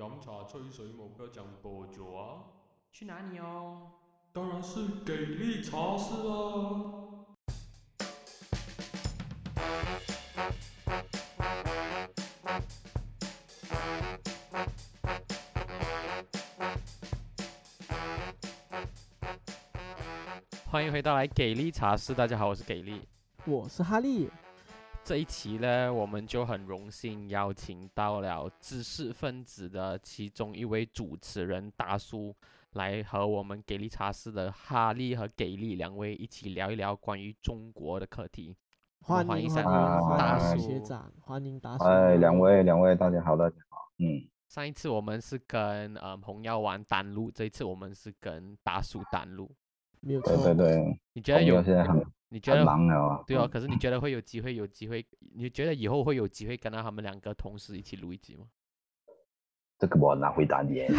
[0.00, 2.40] 饮茶吹水，目标讲多久啊！
[2.90, 3.82] 去哪里哦？
[4.32, 7.06] 当然是给力茶室啦！
[20.64, 23.02] 欢迎回到来给力茶室，大家好，我是给力。
[23.44, 24.30] 我是哈利，
[25.10, 32.32] 这一期呢，我们就很荣幸邀请到了知识分子的其中一位主持人大叔，
[32.74, 38.56] 来和我们给力茶室的哈利和给力两位一起聊一聊关于中国的课题。
[39.00, 41.82] 欢欢迎一下迎欢迎大叔学长，欢迎大叔。
[41.82, 43.90] 哎，两位两位，大家好，大家好。
[43.98, 49.50] 嗯，上一次我们是跟呃红药丸单录，这一次我们是跟大叔单录。
[49.98, 51.60] 没有错，对对对，你觉得有？
[51.64, 53.22] 现在很很你觉得忙了啊。
[53.26, 54.54] 对哦，嗯可是你觉得会有机会？
[54.54, 55.04] 有机会？
[55.34, 58.46] 你觉得以后会有机会跟到他们两个同时一起录一集吗？
[59.78, 60.84] 这个我难回答你？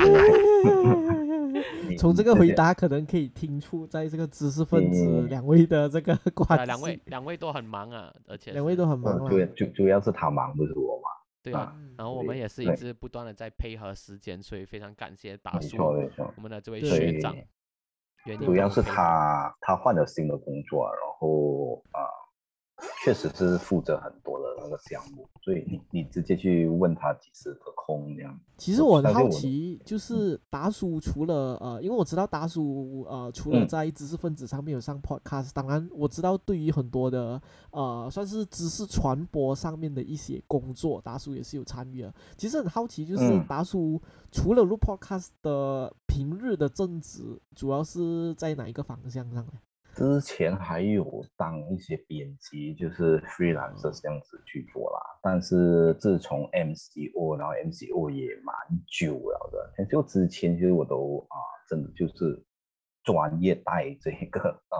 [1.87, 9.45] 你 从这个回答可能可以听出，在这个知识分子嗯两位的这个对关系，两位系，两位都很忙啊，而且两位是都很忙啊主。
[9.55, 11.11] 主主要是他忙，不是我忙。
[11.43, 11.73] 对啊。
[11.77, 17.35] 嗯然后我们对也是一对直不断的在配合时间，所以非常感谢大没叔我们的这位对学长，
[18.45, 21.99] 主要是他他换了新的工作，然后啊、
[23.03, 28.39] 确实是负责很多的那个项目，所以你你直接去问他几时得空这样。
[28.57, 42.13] 其实我很好奇，就是达叔除了呃，因为我知道达叔呃，除了嗯在知识分子上面有上 podcast，当然我知道对于很多的呃，算是知识传播上面的一些工作，达叔也是有参与的。
[42.37, 43.99] 其实很好奇，就是嗯达叔
[44.31, 47.21] 除了录 podcast 的平日的正职，
[47.55, 49.53] 主要是在哪一个方向上呢？
[49.95, 54.99] 之前还有当一些编辑，就是 freelancer 这样子去做啦。
[55.21, 58.53] 但是自从 MCO，然后 MCO 也蛮
[58.87, 61.37] 久了的，就之前其实我都啊、
[61.69, 62.45] 真的就是
[63.03, 64.77] 专业带这个呃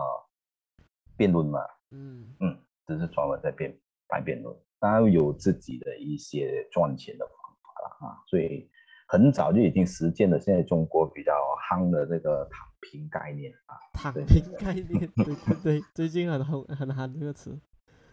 [1.16, 1.62] 辩论嘛，
[1.92, 3.74] 嗯嗯，只是专门在辩
[4.10, 8.70] 带辩论，当然有自己的一些赚钱的方法了啊，所以
[9.12, 11.34] 很早就已经实践了现在中国比较
[11.70, 13.76] 夯的这个躺平概念啊。
[13.92, 14.86] 躺平概念，
[15.18, 17.60] 对对对，最近很很很夯这个词。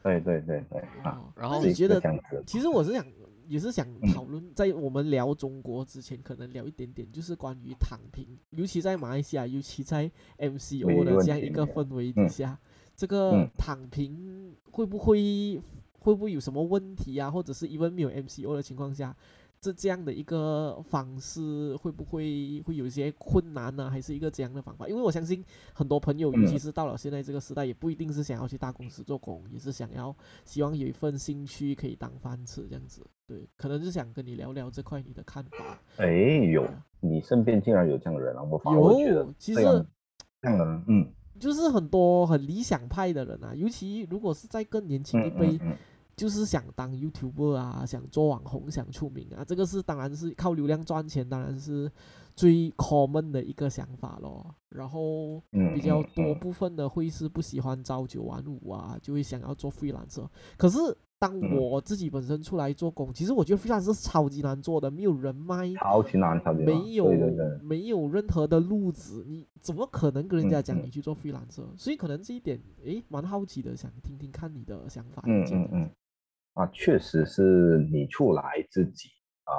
[0.03, 2.03] 对对对对啊，哦然后那你觉得？
[2.45, 3.07] 其实我是想，
[3.47, 12.59] 也是想嗯讨论，在我们聊中国之前，可能聊一点点，就是关于躺平，尤其在马来西亚，尤其在 MCO 的这样一个氛围底嗯下，
[12.97, 15.61] 这个嗯躺平会不会
[16.01, 17.31] 会不会有什么问题啊？
[17.31, 19.15] 或者是因为没有 MCO 的情况下，
[19.61, 24.89] 这这样的一个方式会不会会有一些困难呢、还是一个这样的方法？
[24.89, 30.15] 因为我相信很多朋友，尤其嗯是到了现在这个时代，也不一定是想要去大公司做工，也是想要
[30.45, 33.05] 希望有一份兴趣可以当饭吃这样子。
[33.27, 35.79] 对，可能是想跟你聊聊这块你的看法。
[35.97, 38.43] 哎，有对啊你身边竟然有这样的人啊！
[38.43, 45.77] 我反而觉得有，其实这样的人，嗯就是很多很理想派的人啊，尤其如果是在更年轻一嗯辈嗯，嗯，
[46.19, 51.91] 就是想当 YouTuber 啊，想做网红，想出名啊，这个是当然是靠流量赚钱，当然是
[52.35, 54.55] 最 common 的一个想法咯。
[54.71, 60.27] 然后嗯比较多部分的会是不喜欢朝九晚五啊，就会想要做 freelancer。
[60.57, 60.79] 可是
[61.21, 67.07] 当嗯我自己本身出来做工，其实我觉得 freelancer 是超级难做的，没有人脉，超级难，超级难，没有
[67.63, 75.23] 没有任何的路子，你怎么可能跟人家讲你去做 freelancer？、所以可能这一点，诶，蛮好奇的，想听听看你的想法。
[75.27, 75.91] 嗯意见嗯嗯，
[76.59, 79.09] 啊，确实是你出来自己
[79.45, 79.55] 啊，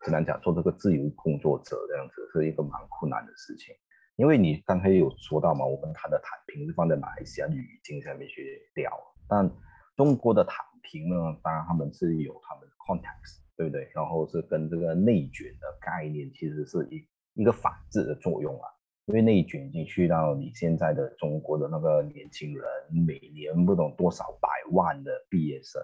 [0.00, 3.74] 只能讲做这个自由工作者这样子是一个蛮困难的事情，
[4.16, 8.90] 因为你刚才有说到嘛，我们谈的躺平是放在马来西亚语境下面去聊，
[9.28, 9.46] 但
[9.94, 13.90] 中国的躺平呢，当然他们是有他们的 context，对不对？
[13.94, 18.66] 然后是跟这个内卷的概念其实是一一个反制的作用啊。
[19.06, 22.64] 因为内卷已经去到你现在的中国的那个年轻人，
[23.06, 25.82] 每年不懂多少百万的毕业生，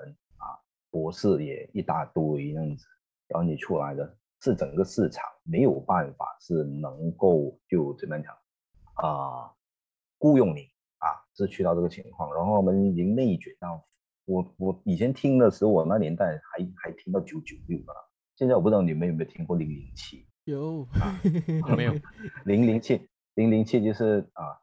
[0.91, 2.87] 博士也一大堆这样子，
[3.29, 8.35] 然后你出来的是整个市场没有办法是能够就怎么讲
[8.95, 9.53] 啊、
[10.19, 10.63] 雇佣你
[10.99, 13.85] 啊，是去到这个情况，然后我们已经内卷到
[14.25, 17.95] 我我以前听的时候，我那年代还还听到九九六啊，
[18.37, 20.27] 现在我不知道你们有没有听过零零七。
[20.49, 20.89] 有，
[21.65, 21.93] 啊没有
[22.47, 24.59] 零零七，零零七就是啊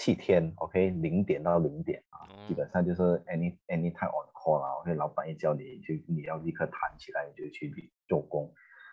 [0.00, 8.50] 七天，OK，零点到零点啊，基本上就是 any any time on call 啦，OK，老板一叫你就你要立刻弹起来，你就去做工。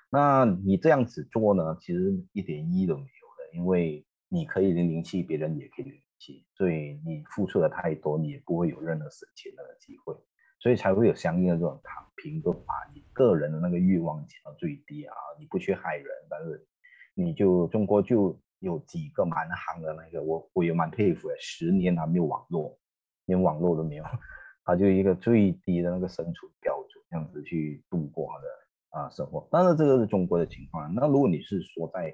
[0.10, 10.14] 那你这样子做呢，其实一点意义都没有的，因为你可以零零七，别人也可以零零七，所以你付出的太多，你也不会有任何省钱的机会，
[10.60, 16.68] 所以才会有相应的这种躺平就把，你个人的那个欲望减到最低啊，你不去害人，但是
[17.14, 22.78] 你就中国就有几个蛮行的那个，我我也蛮佩服的，十年还没有网络，
[23.26, 24.04] 连网络都没有，
[24.66, 29.48] 他就一个最低的那个生存标准，这样子去度过他的啊生活。
[29.52, 32.14] 当然这个是中国的情况，那如果你是说在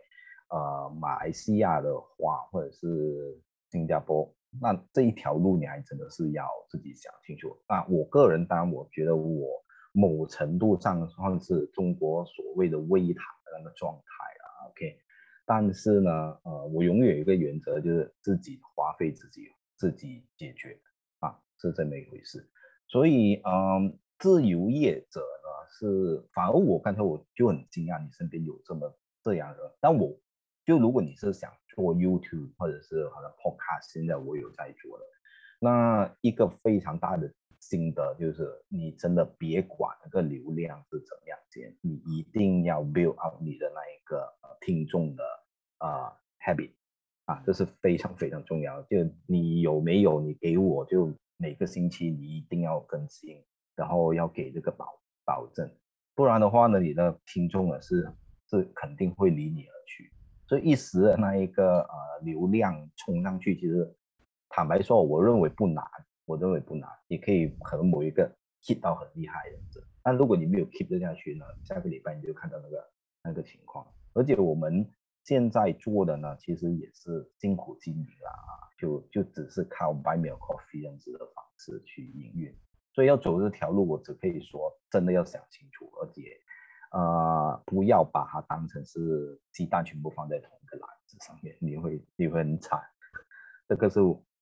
[0.49, 3.41] 呃马来西亚的话，或者是
[3.71, 4.29] 新加坡，
[4.61, 7.57] 那这一条路你还真的是要自己想清楚。
[7.67, 9.47] 那我个人当然我觉得我
[9.93, 14.99] 某程度上算是中国所谓的微谈的那个状态啊，OK。
[15.45, 16.11] 但是呢，
[16.43, 20.79] 呃，我永远有一个原则，就是自己花费自己自己解决
[21.19, 22.49] 啊，是这么一回事。
[22.87, 29.75] 所以，嗯，自由业者呢是，反而我刚才我就很惊讶，你身边有这么这样的。
[29.81, 30.17] 但我
[30.65, 35.05] 就如果你是想做 YouTube 或者是好像 Podcast，现在我有在做的，
[35.59, 37.33] 那一个非常大的
[37.69, 45.23] 心得就是，你真的别管那个流量是怎么样先，你一定要 build up 你的那一个呃听众的
[45.77, 46.13] 啊
[46.45, 46.71] habit
[47.25, 48.81] 啊，这是非常非常重要。
[48.83, 53.41] 就你有没有，你给我就每个星期你一定要更新，
[53.75, 55.69] 然后要给这个保保证，
[56.15, 58.11] 不然的话呢，你的听众呢是
[58.49, 60.11] 是肯定会离你而去。
[60.47, 63.95] 所以一时的那一个呃流量冲上去，其实
[64.49, 65.83] 坦白说，我认为不难，
[66.25, 68.29] 我认为不难，你可以可能某一个
[68.61, 69.57] hit 到很厉害的。
[70.01, 72.89] 但如果你没有 keep 得下去呢，下个礼拜你就看到那个
[73.23, 73.85] 那个情况。
[74.13, 74.89] 而且我们
[75.23, 82.55] 现在做的呢，其实也是辛苦经营了啊，就就只是靠 buy me coffee 这样子的方式去营运。
[82.93, 86.21] 所以要走这条路，我只可以说真的要想清楚，而且。
[86.95, 92.79] 呃，不要把它当成是鸡蛋全部放在同一个篮子上面，你会你会很惨。
[93.67, 93.99] 这个是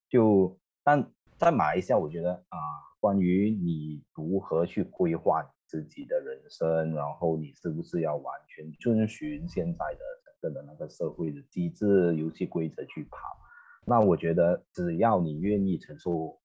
[0.10, 1.02] 就，但
[1.42, 2.58] 在马来西亚，我觉得啊，
[3.00, 13.18] 关于你如何去规划自己的人生，然后你是不是要完全遵循现在的整个的那个社会的机制、游戏规则去跑，
[13.88, 16.40] 那我觉得只要你愿意承受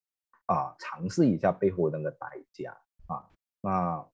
[0.46, 2.74] 啊，尝试一下背后的那个代价
[3.06, 3.28] 啊，
[3.60, 4.08] 那。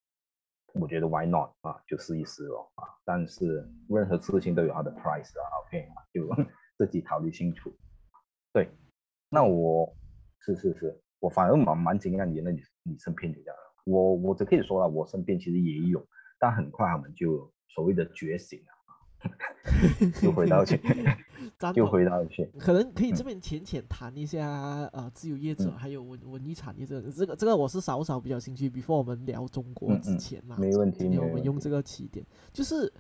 [0.75, 2.89] 我觉得 why not 啊，就试一试咯啊！
[3.05, 6.27] 但是任何事情都有它的 price 啊，OK 就
[6.79, 7.71] 自己考虑清楚。
[8.55, 8.71] 对，
[9.29, 9.95] 那我
[10.45, 16.05] 是是是，我反而蛮蛮惊讶你那你你身边有这样，我我只可以说了，我身边其实也有，
[16.39, 18.67] 但很快他们就所谓的觉醒了。
[20.21, 20.77] 就回到去，
[21.73, 24.49] 就回到去，可能可以这边浅浅谈一下
[24.93, 28.69] 呃，自由业者还有文文艺产业这个这个这个我是少少比较兴趣。
[28.69, 32.93] before 我们聊中国之前嘛，没问题，我们用这个起点，就是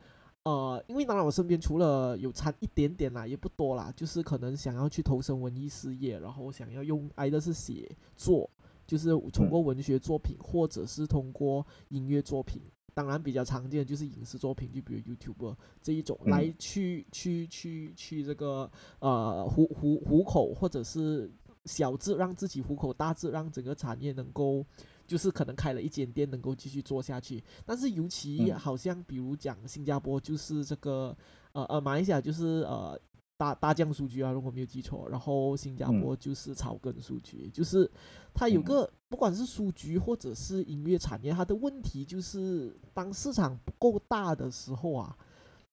[0.45, 8.51] 呃，因为当然我身边除了有差一点点啦，也不多啦，就是可能想要去投身文艺事业，然后想要用挨的是写作，
[8.87, 12.61] 就是通过文学作品或者是通过音乐作品。
[12.95, 21.33] 当然比较常见的就是影视作品，就比如 YouTube 这一种来去去去去这个呃糊糊糊口，或者是
[21.65, 24.67] 小字让自己糊口，大字让整个产业能够
[25.13, 27.43] 就是可能开了一间店能够继续做下去。
[27.67, 31.17] 但是尤其好像比如讲新加坡就是这个
[31.53, 32.99] 呃呃马来西亚就是呃。
[33.35, 37.91] 大大酱数据啊，如果没有记错，然后新加坡就是草根数据，就是
[38.33, 45.17] 它有个不管是书局或者是音乐产业，它的问题就是当市场不够大的时候啊，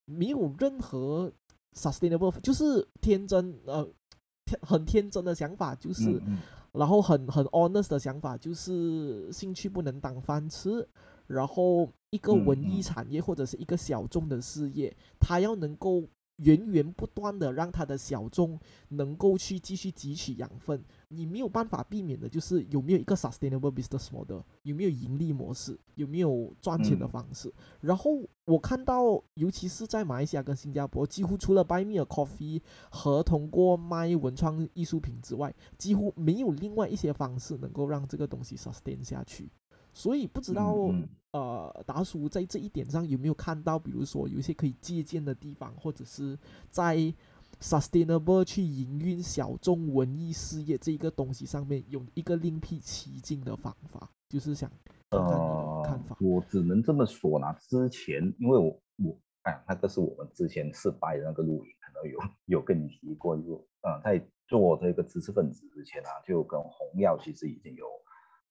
[0.06, 1.32] 没有任何
[1.76, 3.88] sustainable，就是天真呃
[4.46, 6.20] 天很天真的想法，就是
[6.74, 10.88] 然后很很 honest 的想法，就是兴趣不能当饭吃，
[11.28, 16.04] 然后一个文艺产业或者是一个小众的事业，它要能够。
[16.40, 27.54] 源源不断的让他的小众能够去继续汲取养分，你没有办法避免的就是有没有一个 sustainable business model，有没有盈利模式，有没有赚钱的方式。
[27.82, 28.12] 然后
[28.46, 39.52] 我看到，尤其是在马来西亚跟新加坡，几乎除了 buy me a coffee 和通过卖文创艺术品之外，几乎没有另外一些方式能够让这个东西 sustain 下去。
[40.00, 40.78] 所以不知道，
[41.32, 46.40] 呃，达叔在这一点上有没有看到，比如说有一些可以借鉴的地方，或者是
[46.70, 46.96] 在
[47.60, 54.72] sustainable 去营运小众文艺事业这一个东西上面有一个另辟蹊径的方法，就是想
[55.10, 56.16] 看看你的看法。
[56.22, 58.68] 我只能这么说啦，之前因为我
[59.04, 67.86] 我哎，那个是我们之前失败的那个录影，可能有有跟你提过，就呃，在做这个知识分子之前啊，就跟红药其实已经有。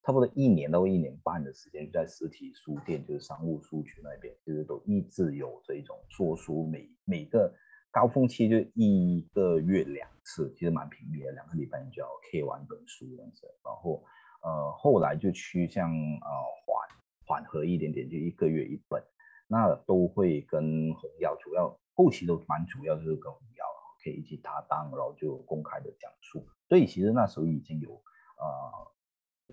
[0.03, 7.53] 差不多一年到一年半的时间，在实体书店，就是商务书局那边，其实都一直有这种说书，每每个
[7.91, 13.45] 高峰期就一个月两次，其实蛮频密的，两个礼拜你就要 K 完一本书这样子。
[13.63, 14.03] 然后，
[14.41, 16.29] 呃，后来就趋向呃
[16.65, 16.89] 缓
[17.25, 19.03] 缓和一点点，就一个月一本，
[19.47, 23.65] 那都会跟红药主要后期都蛮主要就是跟红药
[24.01, 26.47] 可以一起搭档，然后就公开的讲述。
[26.67, 28.91] 所以其实那时候已经有呃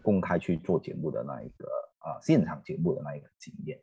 [0.02, 1.66] 公开去做节目的那一个
[1.98, 3.80] 啊现场节目的那一个经验。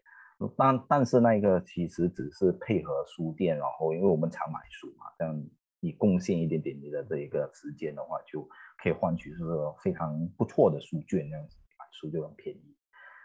[0.58, 5.46] 但但是那一个其实只是配合书店，然后因为我们常买书嘛，这样
[5.80, 8.46] 你贡献一点点你的这一个时间的话，就
[8.78, 9.40] 可以换取是
[9.82, 12.76] 非常不错的书卷，这样子买书就很便宜。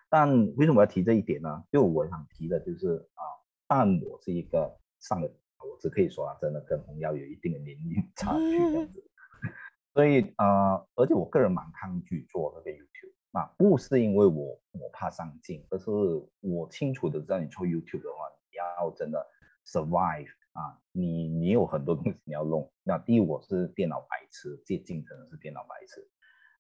[0.09, 1.65] 但为什么要提这一点呢？
[1.73, 3.23] 就我想提的就是啊，
[3.67, 9.08] 但我是一个上了，我只可以说啊，真的跟红药有一定的年龄差距这样子，
[9.99, 13.13] 所以啊，而且我个人蛮抗拒做那个 YouTube。
[13.33, 15.91] 那不是因为我我怕上镜，而是
[16.39, 19.27] 我清楚的知道你做 YouTube 的话，你要真的
[19.67, 22.71] survive 啊，你你有很多东西你要弄。
[22.85, 26.09] 那第一我是电脑白痴，接近真的是电脑白痴。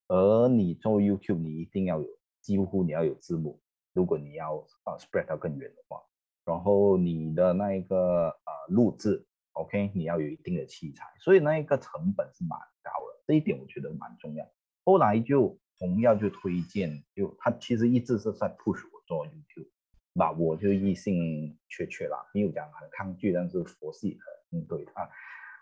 [0.08, 2.08] 而你做 YouTube，你一定要有
[2.40, 3.60] 几乎你要有字幕，
[3.92, 6.02] 如果你要啊 spread 到更远的话，
[6.44, 14.44] 然后你的那一个啊录制，OK，你要有一定的器材，所以那一个成本是蛮高的，这一点我觉得蛮重要。
[14.84, 15.56] 后来就。
[15.80, 19.68] 红药就推荐，就他其实一直是在 push 我做 YouTube，
[20.12, 24.20] 那我就异性缺缺啦，没有讲很抗拒，但是佛系的
[24.50, 25.08] 应对他。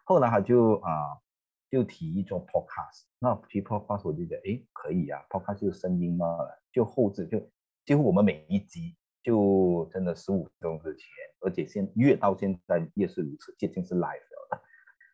[0.05, 1.21] 后来他就啊，
[1.69, 6.27] 就提议做 podcast，那提 podcast 我就觉得哎可以啊，podcast 就声音嘛，
[6.73, 7.39] 就后置就
[7.85, 11.07] 几乎我们每一集就真的十五分钟之前，
[11.41, 14.63] 而且现越到现在越是如此，接近是 live 了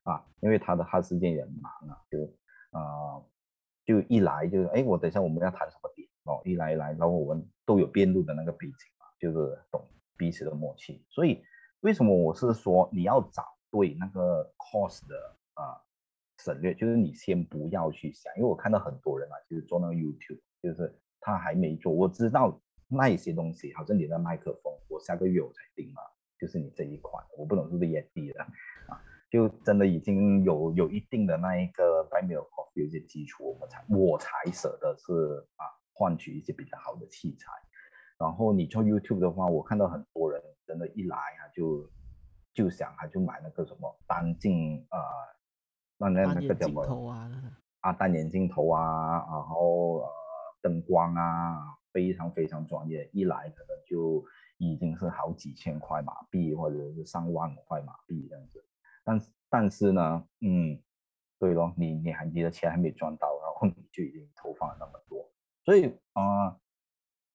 [0.04, 2.32] 啊，因为他的哈时间也忙啊，就
[2.72, 3.22] 啊。
[3.84, 9.84] 就一来就是哎，我等一下我们要谈什么点哦，一来一来，然后我们都有辩论的那个背景嘛，就是懂
[10.16, 11.04] 彼此的默契。
[11.10, 11.42] 所以
[11.80, 15.16] 为什么我是说你要找对那个 cost 的
[15.54, 15.82] 啊
[16.38, 26.02] 省略，就是你先不要去想，因为我看到很多人啊，就是做那个 YouTube，就是他还没做，我知道那一些东西，好像你的麦克风，我下个月我才订嘛，
[26.38, 28.46] 就是你这一款，我不懂是不是也低了？
[29.32, 37.50] 就真的已经有有一定的那一个 buy me a coffee 有些基础，我们才我才舍得是啊换取一些比较好的器材。
[38.18, 41.90] 然后你做 YouTube 的话，我看到很多人真的，一来啊就
[42.52, 45.00] 就想他就买那个什么单镜啊，
[45.96, 47.10] 那那那个叫什么
[47.80, 50.08] 啊单眼镜头啊，然后呃
[50.60, 54.22] 灯光啊，非常非常专业，一来可能就
[54.58, 58.62] 已经是好几千块马币或者是上万块马币这样子。
[59.04, 60.80] 但但是呢，嗯，
[61.38, 65.30] 对咯，你你还你的钱还没赚到，然后你就已经投放了那么多，
[65.64, 66.56] 所以啊，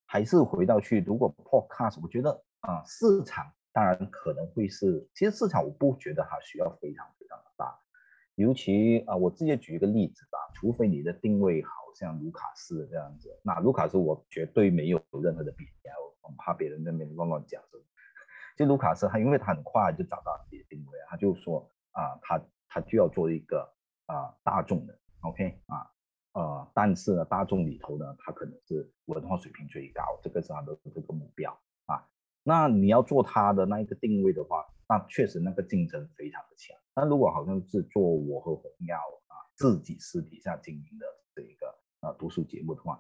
[0.05, 7.77] 还是回到去，如果 Podcast，我觉得啊，市场当然可能会是，其实市场我不觉得它需要非常非常的大，
[8.35, 17.83] 尤其啊，我直接举一个例子吧，除非你的定位好像卢卡斯这样子，那卢卡斯我绝对没有任何的比较，我怕别人那边乱乱讲什么。
[18.57, 23.71] 就卢卡斯，他因为他很快就找到自己的定位，他就说啊，他他就要做一个
[24.07, 25.85] 啊大众的，OK 啊
[26.33, 31.51] 呃，但是呢，大众里头呢，他可能是文化水平最高，这个是他的这个目标
[31.85, 32.03] 啊。
[32.41, 36.75] 那你要做他的那一个定位的话，那确实那个竞争非常的强。
[36.95, 38.97] 那如果好像是做我和红药
[39.27, 41.67] 啊自己私底下经营的这一个
[41.99, 42.99] 啊读书节目的话，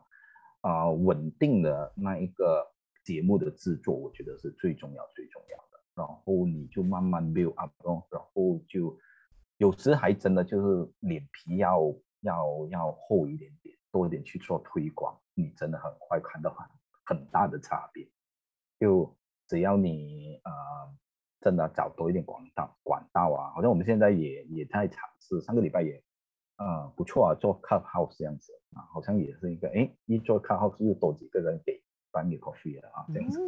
[0.61, 2.71] 啊稳定的那一个。
[3.07, 5.79] 节目的制作，我觉得是最重要、最重要的。
[5.95, 7.71] 然后你就慢慢 build up，
[8.11, 8.99] 然后就
[9.55, 11.79] 有时还真的就是脸皮要
[12.19, 16.67] 要要厚一点点，多一点去做推广，你真的很快看到很
[17.05, 18.05] 很大的差别。
[18.77, 19.15] 就
[19.47, 20.51] 只要你呃
[21.39, 26.03] 真的找多一点管道管道啊，好像我们现在也也在尝试，上个礼拜也
[26.57, 31.81] 呃不错啊，做 Club House 这样子啊，好像也是一个哎，一做 Club House 又多几个人给。
[32.17, 33.39] 翻给 coffee 了啊，这样子，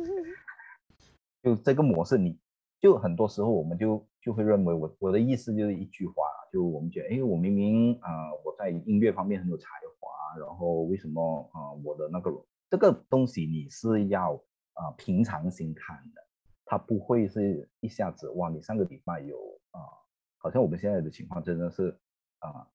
[1.42, 2.38] 就这个模式，你
[2.80, 6.14] 就很多时候我们就就会认为，我我的意思就是一句话，
[6.54, 9.66] 就我们觉得，哎，我明明啊我在音乐方面很有才
[10.00, 12.32] 华，然后为什么啊我的那个
[12.70, 14.36] 这个东西你是要
[14.74, 16.22] 啊平常心看的，
[16.64, 19.36] 它不会是一下子哇，你上个礼拜有
[19.72, 19.82] 啊，
[20.38, 21.98] 好像我们现在的情况真的是
[22.38, 22.68] 啊。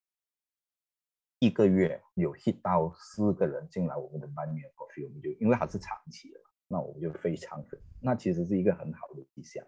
[1.44, 7.62] 一个月有 hit 到四个人进来我们的 buy me a coffee，我们就因为它是长期的，那我们就非常，
[8.00, 9.62] 那其实是一个很好的迹象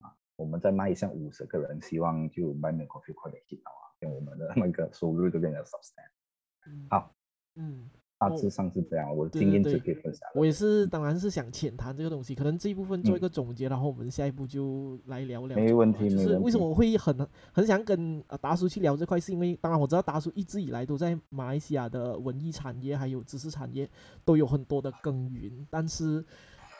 [0.00, 0.08] 啊。
[0.36, 6.88] 我们在迈向五十个人，希望就 me a coffee 快点 hit 到啊，让我们的那个收入就变成 substantial。
[6.88, 7.14] 好，
[7.56, 10.40] 嗯，大致上是这样，我的对经验对对是可以分享的。
[10.40, 15.56] 我也是，当然是想浅谈这个东西，可能这一部分做一嗯个总结，然后我们下一步就来聊聊。
[15.56, 23.88] 没问题就是为什么我会很很想跟啊达叔去聊这块，是因为当然我知道达叔一直以来都在马来西亚的文艺产业还有知识产业
[24.24, 26.24] 都有很多的耕耘，但是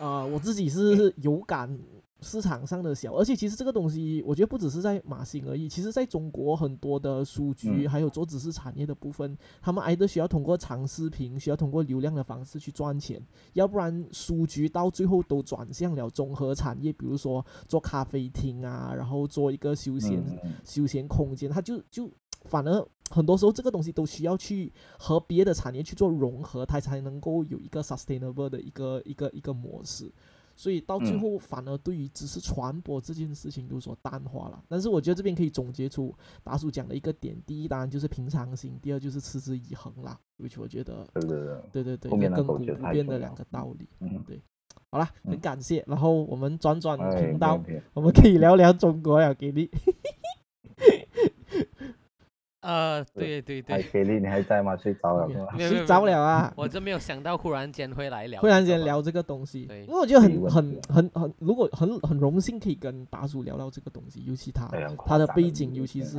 [0.00, 1.78] 呃我自己是有感
[2.20, 20.20] 市场上的小，而且其实这个东西我觉得不只是在马新而已，其实在中国很多的书局嗯还有做知识产业的部分，他们挨的需要通过长视频，需要通过流量的方式去赚钱，要不然书局到最后都转向了综合产业，比如说做咖啡厅啊，然后做一个休闲、
[20.64, 22.10] 休闲空间，它就就
[22.42, 30.12] 反而很多时候这个东西都需要去和别的产业去做融合，它才能够有一个 sustainable 的一个一个一个模式。
[30.58, 34.60] 所以到最嗯后，反而对于知识传播这件事情有所淡化了。
[34.66, 36.12] 但是我觉得这边可以总结出
[36.42, 40.18] 达叔讲的一个点：第一，当然就是平常心；第二就是持之以恒啦。
[40.36, 42.58] which 我觉得对对对，亘古不
[42.90, 43.88] 变的两个道理。
[44.00, 44.42] 嗯，对，
[44.90, 45.84] 好了，很嗯感谢。
[45.86, 47.62] 然后我们转转哎，频道
[47.94, 49.70] 我们可以聊聊中国呀，给力。
[52.68, 54.76] 呃，对对哎，对，给力，你还在吗？
[54.76, 55.26] 睡着了？
[55.56, 56.52] 没有睡着了啊！
[56.54, 64.68] 我真没有想到，忽然间会来聊，忽然间，聊这个东西，对因为我觉得很很很很，如果很很荣幸可以跟达叔聊到这个东西，尤其他
[65.06, 66.18] 他的背景，尤其是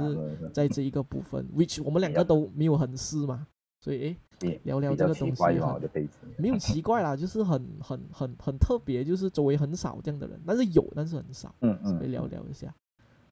[0.51, 3.45] 在这一个部分，which 我们两个都没有很试嘛，
[3.79, 12.73] 所以诶，聊聊这个东西怪嘛，我很的背景没有奇怪啦， 就是很很很很特别，就是周围很少这样的人，但是有，但是很少，嗯所以嗯，聊聊一下。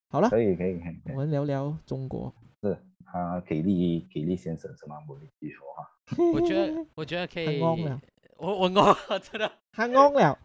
[0.10, 2.32] 好了，可以可以可以，我们聊聊中国。
[2.68, 4.98] 是啊，给力给力先生是吗？
[5.08, 5.88] 我没记错哈。
[6.34, 8.02] 我觉得我觉得可以，很安了，
[8.38, 8.70] 我我
[9.10, 10.40] 我真的，太安了，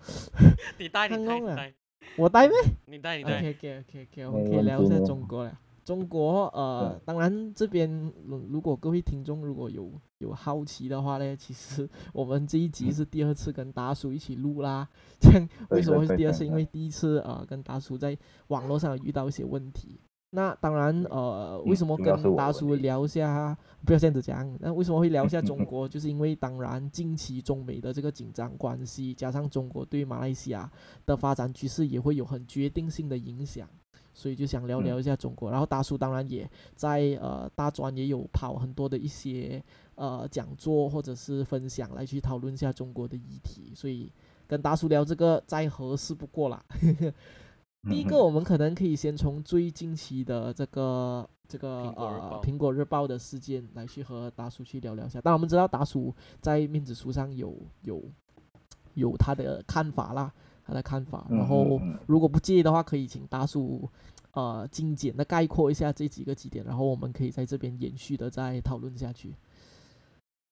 [0.78, 1.74] 你带你带你带
[2.16, 2.56] 我带咩？
[2.86, 5.58] 你带你 OK 带，OK OK OK，我们可以聊一下中国了。
[5.84, 7.90] 中国呃，当然这边
[8.24, 14.88] 如如果各位听众如果有有好奇的话呢，其实 我们这一集是第二次跟达叔一起录啦。
[15.20, 16.46] 这样为什么会是第二次？
[16.46, 20.00] 因为第一次呃跟达叔在网络上遇到一些问题。
[20.34, 23.54] 那当然呃，为嗯什么跟达我的问题叔聊一下？
[23.84, 24.56] 不要这样子讲。
[24.60, 25.86] 那为什么会聊一下中国？
[25.86, 30.70] 就是因为当然近期中美的这个紧张关系，加上中国对马来西亚
[31.04, 33.68] 的发展局势也会有很决定性的影响，
[34.14, 35.50] 所以就想聊聊一下中国。
[35.50, 39.62] 然后大叔当然也在呃大专也有跑很多的一些
[39.96, 44.10] 呃讲座或者是分享来去讨论一下中国的议题，所以
[44.46, 46.64] 跟大叔聊这个再合适不过啦。
[47.88, 55.20] 第一个，我们可能可以先从最近期的这个这个呃苹果日报的事件来去和达叔去聊聊一下。
[55.20, 58.00] 当然，我们知道达叔在面子书上有有
[58.94, 60.32] 有他的看法啦，
[60.64, 61.26] 他的看法。
[61.28, 63.90] 然嗯后如果不介意的话，可以请达叔
[64.30, 69.34] 呃精简的概括一下这几个几点，然后我们可以在这边延续的再讨论下去。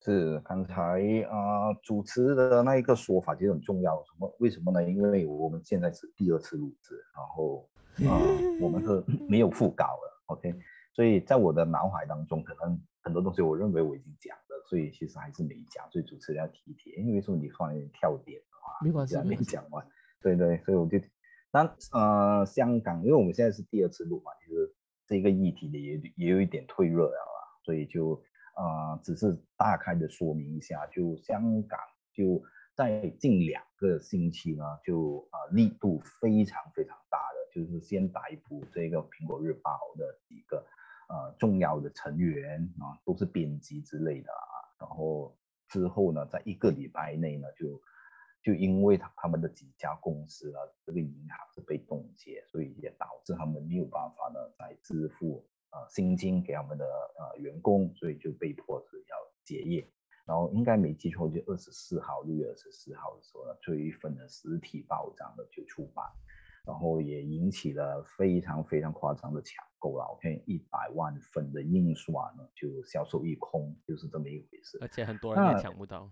[0.03, 0.75] 是刚才
[1.31, 4.35] 啊、呃主持的那一个说法其实很重要，什么？
[4.39, 4.83] 为什么呢？
[4.83, 7.69] 因为我们现在是第二次录制，然后
[8.09, 8.17] 啊、
[8.61, 10.55] 我们是没有副稿了，OK，
[10.95, 19.87] 所以在我的脑海当中，可能很多东西我认为我已经讲了，所以其实还是没讲，所以主持人要提一提，因为说你突然跳点的话，没关系既然没讲完，
[20.23, 20.99] 对对，所以我就，
[21.53, 24.75] 那呃，香港，因为我们现在是第二次录嘛，其实
[25.07, 28.23] 这个议题的也也有一点退热了啦，所以就
[28.61, 31.81] 呃，只是大概的说明一下，就香港
[32.13, 32.43] 就
[32.75, 40.59] 在近两个星期呢，就呃力度非常非常大的，就是先逮捕这个苹果日报的几个
[41.09, 45.35] 呃重要的成员啊，都是编辑之类的啊，然后
[45.69, 47.81] 之后呢，在一个礼拜内呢，就
[48.43, 59.89] 就因为他他们的几家公司啊，这个银行是被冻结，所以也导致他们没有办法呢再支付呃薪金给我们的呃员工，所以就被迫是要结业。
[60.27, 66.07] 然后应该没记错，就二十四号，六月二十四号的时候呢，这一份的实体报章呢就出版，
[66.65, 70.05] 然后也引起了非常非常夸张的抢购了。
[70.05, 76.09] OK，一百万份的印刷呢就销售一空，就是这么一回事而且很多人也那抢不到，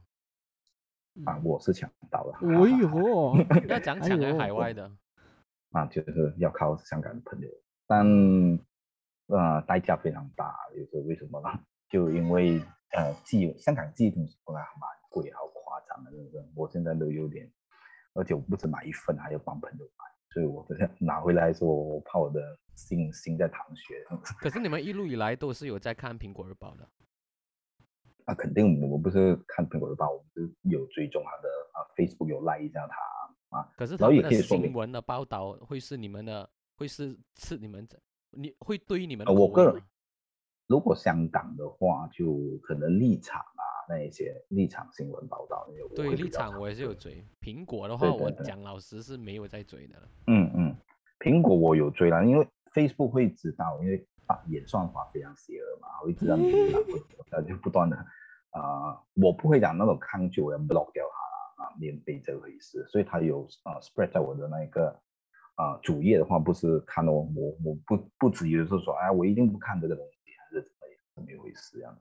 [1.25, 1.41] 啊！
[1.45, 3.37] 我是抢到了，哎呦，
[3.69, 4.91] 要讲哎抢啊，海外的，
[5.71, 7.49] 啊，就是要靠香港的朋友，
[7.87, 8.05] 但
[9.29, 11.49] 呃代价非常大，就是为什么呢？
[11.89, 12.61] 就因为
[12.93, 17.51] 呃寄香港寄东西本来蛮贵，好夸张的，真的是，我现在都有点，
[18.15, 22.41] 而且我不止买一份，还要帮朋友买，所以我这样拿回来说，我怕我的
[22.75, 24.05] 心心在淌血。
[24.39, 26.89] 可是你们一路以来都是有在看苹果日报的，
[28.27, 37.99] 啊，肯定我们不是看苹果日报，我们是有追踪他的啊，Facebook 有赖一下他啊，可是他们的可以说新闻的报道会是你们的，会是是你们这，
[38.31, 39.83] 你会对于你们呃我个人
[40.67, 48.37] 如果香港的话，就可能立场啊，那一些立场新闻报道，对立场我也是有追，苹果的话，对对对。
[48.39, 50.09] 我讲老实是没有在追的了。
[50.27, 50.77] 嗯嗯，
[51.21, 57.97] 苹果我有追啦，因为 Facebook 会知道，因为啊演算法非常邪恶嘛，会知道你哪个国家就不断的
[58.51, 65.01] 啊、我不会讲那种抗拒，我要 block 掉它啦啊，免费这回事，所以它有啊 spread 在我的那一个
[65.59, 67.27] 啊主页的话，不是看到我
[67.65, 70.79] 我不不至于是说哎我一定不看这个东西，还是怎么
[71.17, 71.99] 怎么一回事这样。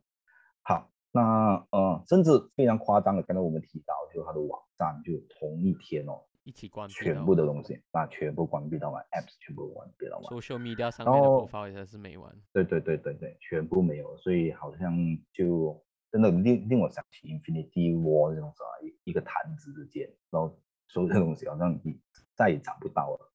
[0.61, 6.23] 好，那呃甚至非常夸张的，刚才我们提到，就它的网站就同一天哦。
[6.43, 10.23] 一起关闭全部的东西，那全部关闭到完，apps 全部关闭到完。
[10.31, 12.33] social media 上面的然后 profile 也是没完。
[12.53, 14.95] 对对对对对，全部没有，所以好像
[15.33, 21.99] 就真的令令我想起 Infinity War 这种什么一一个弹指之间，然后所有的东西好像你
[22.33, 23.27] 再也找不到了啊。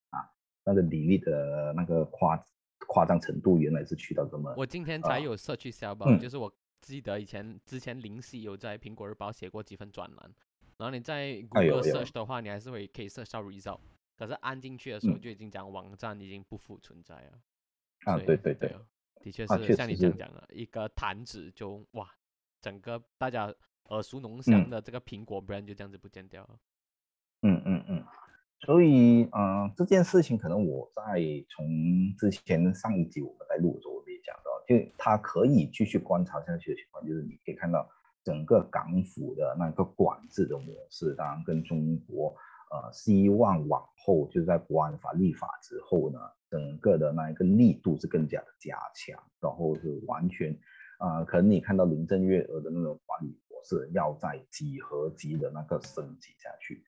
[0.64, 2.42] 那个领域的那个夸
[2.88, 10.35] 夸张程度原来是去到这么，我今天才啊有 search 一下吧，嗯就是我记得以前之前林夕有在苹果日报写过几份专栏，
[10.79, 13.81] 然后你在 Google search 的话，你还是会可以 search 到 result，
[14.16, 17.40] 可是按进去的时候嗯就已经讲网站已经不复存在了。
[18.05, 18.81] 啊对对对啊
[19.20, 22.11] 的确啊是像你这样讲的，一个弹指就哇，
[22.61, 26.59] 整个大家耳熟能详嗯的这个苹果 brand 就这样子不见掉了。
[27.42, 28.02] 嗯嗯嗯，
[28.64, 31.66] 所以嗯、这件事情可能我在从
[32.16, 37.88] 之前上一集我们在录的时候我们也讲到，就他可以继续观察下去的情况，就是你可以看到
[38.22, 42.35] 整个港府的那个管制的模式，当然跟中国
[42.70, 50.57] 呃希望往后就是在国安法立法之后呢，整个的那一个力度是更加的加强，然后是完全
[50.98, 56.85] 啊、可能你看到林郑月娥的那种管理模式要在几何级的那个升级下去。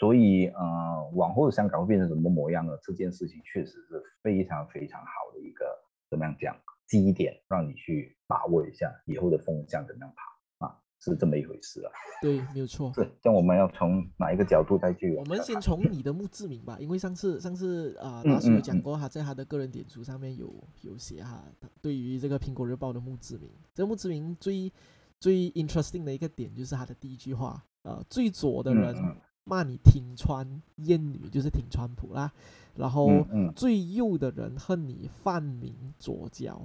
[0.00, 2.72] 所以，呃，往后的香港会变成什么模样呢？
[2.82, 5.66] 这件事情确实是非常非常好的一个
[6.08, 11.92] 怎么样讲基点，让你去把握一下以后的风向怎么样爬啊，是这么一回事啊。
[12.22, 12.90] 对，没有错。
[12.94, 15.14] 是，但我们要从哪一个角度再去？
[15.16, 24.72] 我们先从 你的墓志铭吧，因为上次上次啊、嗯大叔有讲过，他在他的个人点书上面有有写哈，他对于这个苹果日报的墓志铭，这个墓志铭最
[25.18, 29.16] 最 interesting 的一个点就是他的第一句话，呃，最左的人嗯嗯
[29.50, 32.32] 骂你挺川艳女，就是挺川普啦，
[32.76, 36.64] 然后最右的人恨你泛民左交。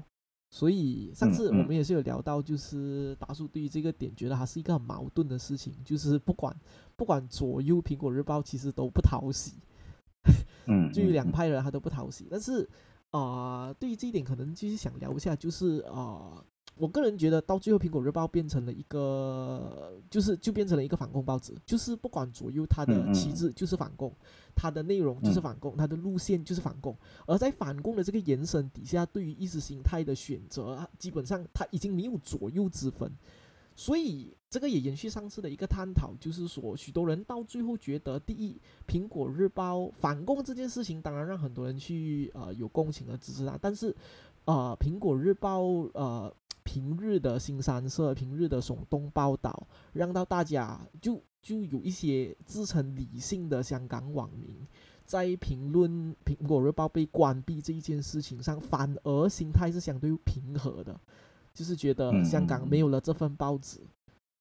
[0.52, 6.56] 所以上嗯次我嗯们也是有聊到，就是达叔对于这个点觉得它是一个很矛盾的事情，就是不管
[6.96, 9.56] 不管左右苹果日报其实都不讨喜，
[10.68, 12.28] 嗯，对于两派人他都不讨喜。
[12.30, 12.64] 但是
[13.10, 16.46] 啊、呃对于这一点可能就是想聊一下，就是啊、呃
[16.78, 24.14] 我个人觉得到最后苹果日报变成了一个，就是就变成了一个反共报纸，就是不管左右它的旗帜就是反共，
[24.54, 26.98] 它的内容就是嗯反共，它的路线就是反共。
[27.26, 33.10] 而在反共的这个延伸底下，对于意识形态的选择，啊基本上它已经没有左右之分。
[33.78, 38.58] 所以这个也延续上次的一个探讨，就是说，许多人到最后觉得，第一，
[38.88, 43.94] 苹果日报反共这件事情，当然让很多人去呃有共情和支持它，但是
[44.46, 45.62] 呃，苹果日报
[45.94, 46.34] 呃
[46.66, 54.68] 平日的新三社、平日的耸动报道，让到大家就就有一些自称理性的香港网民，
[55.06, 61.00] 在评论苹果日报被关闭这一件事情上，反而心态是相对平和的，
[61.54, 63.80] 就是觉得嗯香港嗯没有了这份报纸，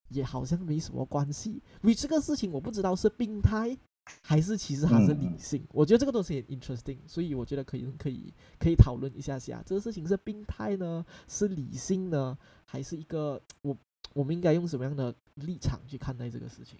[0.08, 1.62] 也好像没什么关系。
[1.82, 3.76] 为这个事情，我不知道是病态。
[4.22, 13.76] 还是其实它是理性，我觉得这个东西很 interesting，所以我觉得可以可以可以讨论一下下，这个事情是病态呢，是理性呢，还是一个我
[14.12, 16.78] 我们应该用什么样的立场去看待这个事情？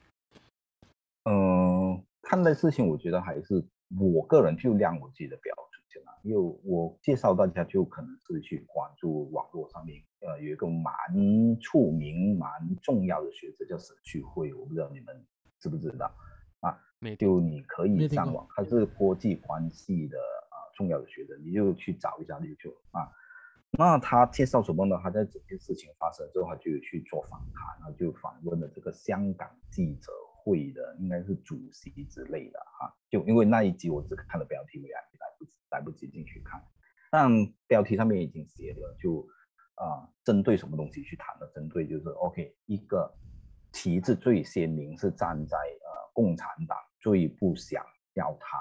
[1.25, 3.65] 嗯，看待事情，我觉得还是
[3.99, 6.15] 我个人就量我自己的标准先啦。
[6.23, 10.93] 因为我介绍大家就可能是去关注网络上面，呃，有一个蛮
[11.61, 12.51] 出名、蛮
[12.83, 15.25] 重要的学者叫沈旭辉，我不知道你们
[15.59, 16.15] 知不知道
[17.17, 23.09] 就你可以上网，他是国际关系的啊、重要的学者，你就去找一下你就啊。
[23.77, 24.99] 那他介绍什么呢？
[25.03, 36.63] 他在整件事情发生之后，他就去做访谈，然后就访问了这个香港记者会的，应该是主席之类的哈、就因为那一集我只看了标题，我也来不及来不及进去看。
[37.11, 37.29] 但
[37.67, 39.27] 标题上面已经写了，就
[39.75, 41.51] 啊、针对什么东西去谈了？
[41.53, 43.13] 针对就是 OK 一个
[43.73, 48.57] 旗帜最鲜明是站在呃共产党最不想要他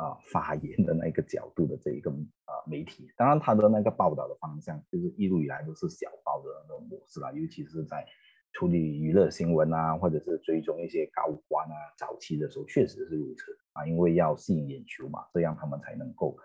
[0.00, 8.06] 呃发言的那个角度的这一个呃媒体，当然他的那个报道的方向就是一路以来都是小报的那种模式啦，尤其是在
[8.52, 13.58] 处理娱乐新闻啊，或者是追踪一些高官啊，早期的时候确实是如此。
[13.72, 16.36] 啊，因为要吸引眼球嘛，这样他们才能够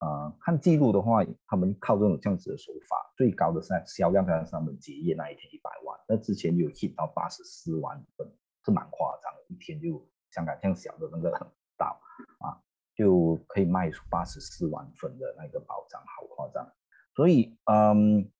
[0.00, 8.26] 呃，看记录的话，他们靠这种这样子的手法，最高的在销量在他们结业那一天一百万，那之前有 hit 到八十四万份，
[8.64, 11.30] 是蛮夸张的，一天就香港这样小的那个
[11.76, 12.00] 岛
[12.38, 12.56] 啊，
[12.94, 16.70] 就可以卖出八十四万份的那个保障，好夸张。
[17.14, 18.30] 所以，嗯，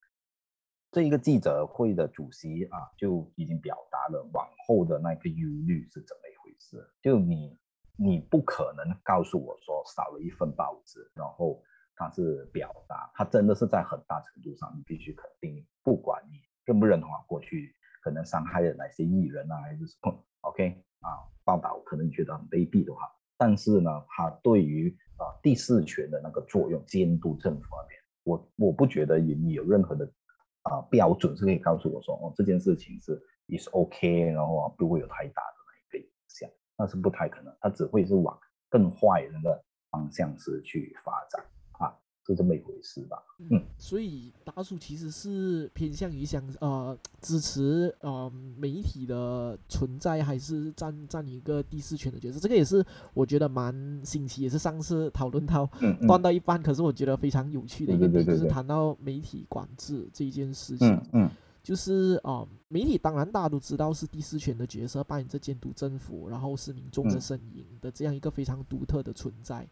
[0.91, 7.59] 这一个记者会的主席啊，就已经表达了往后的那个忧虑是怎么一回事，就你。
[8.03, 11.63] 你不可能告诉我说少了一份报纸，然后
[11.95, 30.05] 他是表达，他真的是在很大程度上，你必须肯定，不管你认不认同啊，过去可能伤害了哪些艺人啊，还是什么， OK 啊，报道可能你觉得很卑鄙的话，但是呢，他对于啊第四权的那个作用，监督政府那边，我我不觉得你有任何的
[30.63, 36.49] 啊标准是可以告诉我说，哦这件事情是 is OK，然后不会有太大的那一个影响。
[36.77, 41.45] 那是不太可能，它只会是往更坏的那个方向是去发展
[42.31, 43.17] 啊，是这么一回事吧？
[43.39, 52.39] 嗯，所以大叔其实是偏向于想呃支持呃媒体的存在，还是占占一个第四权的角色？
[52.39, 55.69] 这个也是我觉得蛮新奇，也是上次讨论到
[56.07, 61.03] 断到一半，可是我觉得非常有趣的一个点，就是谈到媒体管制这一件事情。
[61.13, 61.29] 嗯。
[61.63, 69.69] 就是啊，媒体当然大家都知道是第四权的角色，扮演着监督政府，然后是民众的声音的这样一个非常独特的存在。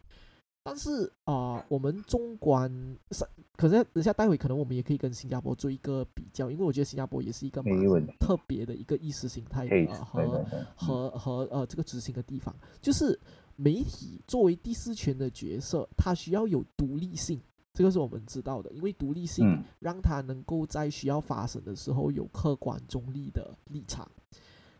[0.69, 2.71] 但是啊，我们中观
[3.11, 3.25] 是，
[3.57, 7.75] 可是等下待会可能我们也可以跟新加坡做一个比较，因为我觉得新加坡也是一个蛮
[8.19, 9.67] 特别的一个意识形态
[10.05, 10.45] 和
[10.77, 13.19] 和和呃这个执行的地方，就是
[13.57, 17.41] 媒体作为第四权的角色，它需要有独立性。
[17.75, 24.11] 这个是我们知道的，因为独立性让他能够在需要发生的时候有客观中立的立场。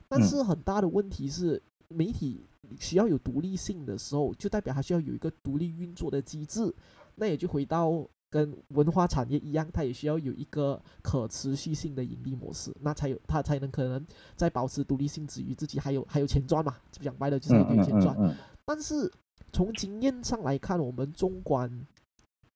[0.09, 2.45] 但是很大的问题是，媒体
[2.79, 6.75] 需要有独立性的时候，就代表它需要有一个独立运作的机制。
[7.17, 16.77] 那也就回到跟文化产业一样，它也需要有一个可持续性的盈利模式，那才有它才能可能在保持独立性之余，自己还有还有钱赚嘛。
[16.93, 18.17] 讲白了就是有钱赚。
[18.65, 19.11] 但是
[19.53, 21.87] 从经验上来看，我们中观。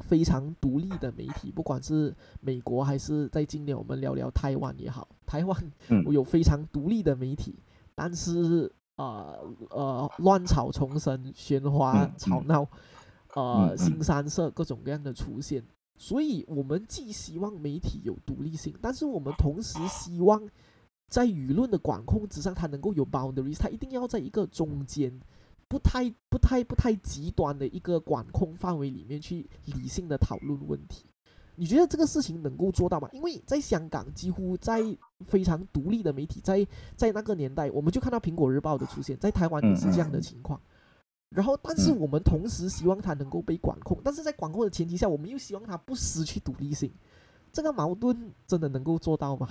[0.09, 5.73] 非常独立的媒体，不管是美国还是在今年我们聊聊台湾也好，台湾
[6.11, 7.55] 有非常独立的媒体，
[7.95, 12.67] 但是呃呃乱草丛生、喧哗吵闹，
[13.35, 15.65] 呃新三色各种各样的出现，
[15.97, 20.49] 所以我们既希望媒体有独立性，但是我们同时希望
[21.09, 25.21] 在舆论的管控之上，它能够有 boundaries，它一定要在一个中间。
[25.69, 31.07] 不太、不太、不太极端的一个管控范围里面去理性的讨论问题，
[31.55, 33.09] 你觉得这个事情能够做到吗？
[33.13, 34.83] 因为在香港，几乎在
[35.21, 40.61] 非常独立的媒体，在在那个年代，我们就看到《苹果日报》的出现，在台湾也是这样的情况。
[41.29, 46.93] 然后，但是我们同时希望它能够被管控，但是在管控的前提下，我们又希望它不失去独立性。
[47.53, 49.49] 这个矛盾真的能够做到吗？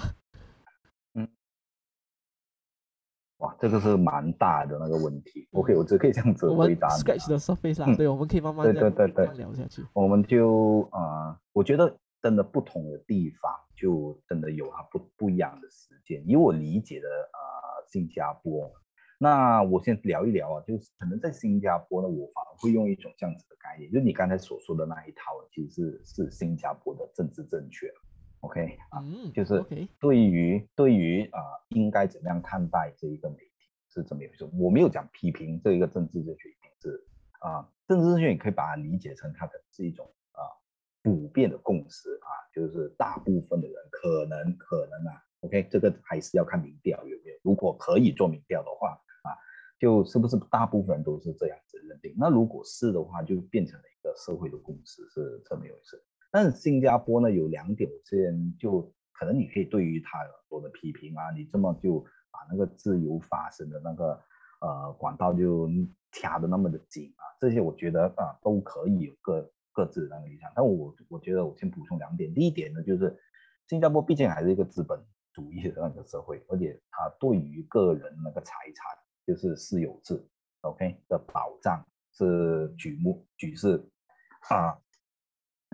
[3.41, 5.47] 哇，这个是蛮大的那个问题。
[5.54, 7.01] OK，我只可以这样子回答你。
[7.01, 9.84] Sketch 的设备上，对，我们可以慢慢对对对聊下去。
[9.93, 16.23] 我们就呃，我觉得真的不同的地方，就真的有它不不一样的时间。
[16.27, 18.71] 以我理解的呃，新加坡，
[19.17, 27.91] 那我先聊一聊啊，就是可能在新加坡呢，我反而会用一种这样子的概念，就你刚才所说的那一套，其实是是新加坡的政治正确。
[28.41, 29.63] OK 啊，就是
[29.99, 34.49] 对于对于啊，应该怎么样看待这一个媒体是这么回事？
[34.60, 37.06] 我没有讲批评这一个政治正确，一定是
[37.39, 40.41] 啊，政治正确你可以把它理解成它的是一种啊
[41.04, 49.38] 普遍的共识啊，就是大部分的人可能可能啊，OK，这个还是要看民调有没有，如果可以做民调的话啊，
[49.80, 52.15] 就是不是大部分人都是这样子认定？
[52.17, 56.04] 那如果是的话，就变成了一个社会的共识是这么一回事。
[56.32, 62.00] 但是新加坡呢有两点，我先就可能你可以对于他很多的批评啊，你这么就
[62.32, 64.20] 把那个自由发声的那个
[64.62, 65.70] 呃管道就
[66.13, 70.50] 掐的那么的紧啊，这些我觉得啊都可以有各各自的那个理想。
[70.56, 73.13] 但我我觉得我先补充两点，第一点呢就是
[73.67, 74.98] 新加坡毕竟还是一个资本
[75.34, 80.26] 主义的那个社会，而且它对于个人那个财产就是私有制
[80.62, 83.86] ，OK 的保障是举目举世
[84.50, 84.80] 啊。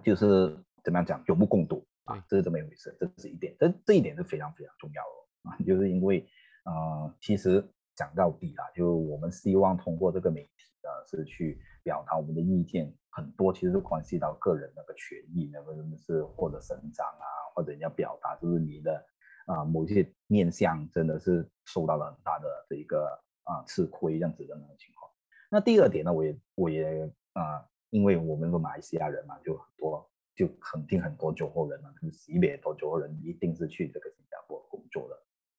[0.04, 6.26] 就是怎么样讲，有目共睹啊，这是这么一回事，这是一点，这这一点是非常非常重要的啊，就是因为
[6.64, 7.62] 呃，其实
[7.96, 10.50] 讲到底啊，就我们希望通过这个媒体
[10.84, 19.04] 啊，是去表达我们的意见，很多其实是关系到个人那个权益，那个是或者成长啊，或者你要表达就是你的
[19.48, 23.08] 啊某些面相真的是受到了很大的这一个
[23.44, 25.12] 啊吃亏这样子的那种情况。
[25.50, 27.68] 那第二点呢，我也我也啊。
[27.90, 35.16] 因为我们是马来西亚人嘛，就很多就肯定很多酒后人嘛，就是级别多酒后人一定是去这个新加坡工作的，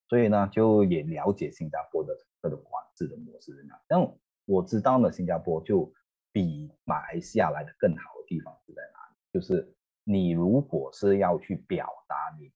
[0.08, 3.80] 所以呢，就也了解新加坡的各种管制的模式那。
[3.86, 4.00] 但
[4.44, 5.92] 我知道呢，新加坡就
[6.32, 9.16] 比马来西亚来的更好的地方是在哪里？
[9.32, 12.52] 就是你如果是要去表达你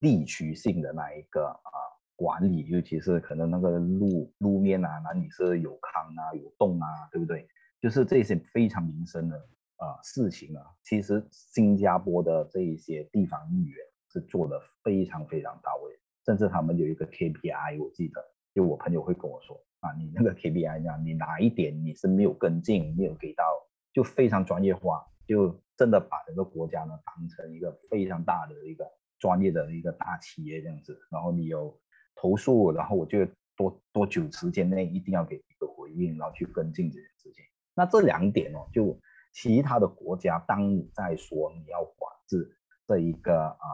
[0.00, 1.70] 地区性的那一个啊
[2.16, 7.48] 管理，尤其是可能那个路路面啊，哪里是有坑啊、有洞啊，对不对？
[7.84, 9.36] 就是这些非常民生的
[9.76, 13.76] 啊事情啊，其实新加坡的这一些地方议员
[14.10, 15.92] 是做的非常非常到位，
[16.24, 19.62] 甚至他们有一个 KPI，我记得，就我朋友会跟我说。
[19.80, 20.98] 啊，你那个 KPI 呢？
[21.04, 23.44] 你哪一点你是没有跟进，没有给到，
[23.92, 30.98] 就非常专业化，就真的把整个国家呢当成一个非常大的一个专业的一个大企业这样子。
[31.10, 31.78] 然后你有
[32.14, 37.44] 投诉，然后我就多多久时间内一定要给一个回应，然后去跟进这件事情。
[37.74, 38.98] 那这两点哦，就
[39.32, 42.56] 其他的国家，当你在说你要管制
[42.86, 43.66] 这一个啊，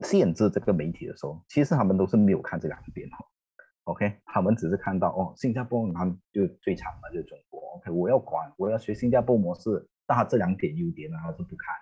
[0.00, 3.16] 限制这个媒体的时候，其实他们都是没有看这两点哦。
[3.84, 7.60] OK，他们只是看到哦，新加坡他们就最强的就是中国。
[7.76, 11.74] OK，我要管，我要学新加坡模式，但他这两点优点呢，他是不看。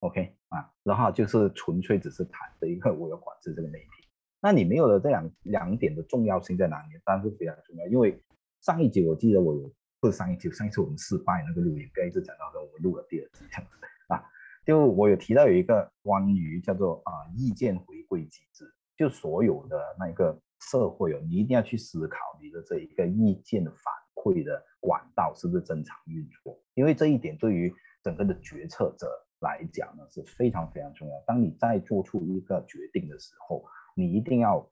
[0.00, 4.08] OK 啊，然后就是纯粹只是谈这一个我要管制这个媒体。
[4.40, 6.88] 那你没有了这两两点的重要性在哪里？
[7.04, 8.22] 当然是非常重要，因为
[8.60, 9.72] 上一集我记得我有
[10.06, 13.66] 不是上一次，上一次我们失败那个录音，刚一直讲到说我们录了第二集这样
[14.08, 14.22] 啊，
[14.64, 18.64] 就我有提到有一个关于叫做啊意见回归机制，
[18.96, 20.40] 就所有的那个。
[20.58, 29.06] 社会哦，你一定要去思考你的这一个意见反馈的管道是不是正常运作，因为这一点对于整个的决策者
[29.40, 31.14] 来讲呢是非常非常重要。
[31.26, 34.66] 当你在做出一个决定的时候，你一定要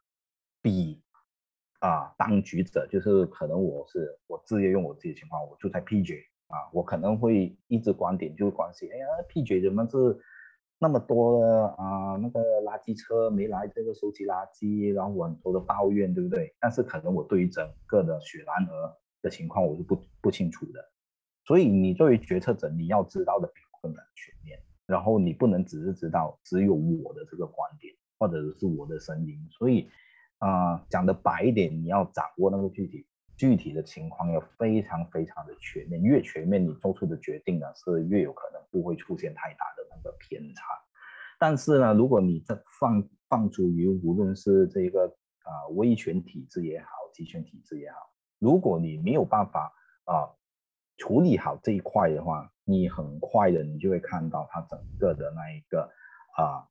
[0.62, 1.03] 比
[1.86, 6.18] 啊当局者，就是可能我是我自业用我自己的情况，我住在 PJ
[6.48, 10.18] 啊，我可能会一直观点就是关心，哎呀 PJ 怎么是？
[10.76, 16.52] 那么多的啊，那个垃圾车没来这个收集垃圾，然后我很多的抱怨，对不对？
[16.60, 18.70] 但是可能我对于整个的雪兰莪
[19.22, 20.84] 的情况我是不不清楚的，
[21.46, 29.88] 所以你作为决策者，你要知道的比我更全面，然后你不能只是知道只有我的这个观点或者是我的声音，所以
[30.44, 33.06] 啊，讲的白一点，你要掌握那个具体。
[33.36, 40.62] 具体的情况要非常非常的全面，越全面，你做出的决定呢是越有可能不会出现太大的那个偏差。
[41.36, 45.08] 但是呢，如果你在放放逐于无论是这个
[45.42, 47.96] 啊威权体制也好，集权体制也好，
[48.38, 49.72] 如果你没有办法
[50.04, 50.30] 啊
[50.96, 55.90] 处理好这一块的话，你很快的你就会看到它整个的那一个
[56.36, 56.68] 啊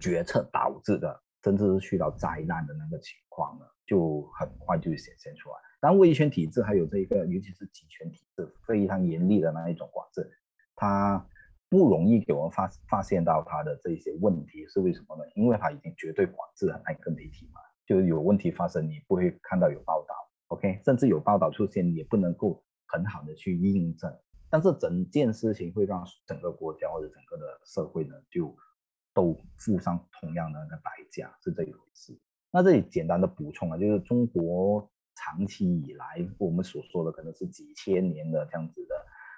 [0.00, 5.54] 决策导致的，甚至是去到灾难的那个情况呢，就很快就显现出来。
[5.80, 10.28] 当威权体制还有这一个，尤其是集权体制非常严厉的那一种管制，
[10.74, 11.24] 它
[11.68, 15.22] 不容易给我们发发现到它的这一些问题是为什么呢？
[15.36, 20.16] 因为它已经绝对管制了那个媒体嘛，就有问题发生你不会看到有报道
[20.48, 24.12] ，OK，甚至有报道出现也不能够很好的去印证。
[24.50, 28.52] 但是整件事情会让整个国家或者整个的社会呢，就
[29.16, 32.16] 都付上同样的那个代价，是这一回事。
[32.52, 34.88] 那这里简单的补充啊，就是中国。
[35.18, 38.94] 长期以来，我们所说的可能是几千年的这样子的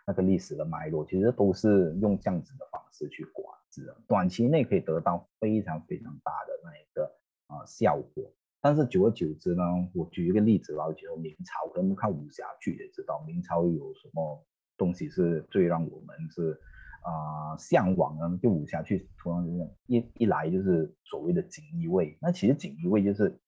[0.09, 7.05] 那个历史的脉络，其实都是用这样子的方式去管制，短期内可以得到非常非常大的那一个
[7.47, 8.29] 啊效果。
[8.61, 9.63] 但是久而久之呢，
[9.95, 14.45] 我举一个例子啦，就明朝，可能看武侠剧也知道，明朝有什么
[14.77, 16.61] 东西是最让我们是
[17.03, 18.39] 啊向往呢？
[18.43, 23.39] 就武侠剧，突然就是一一来就是所谓的锦衣卫，那其实锦衣卫就是。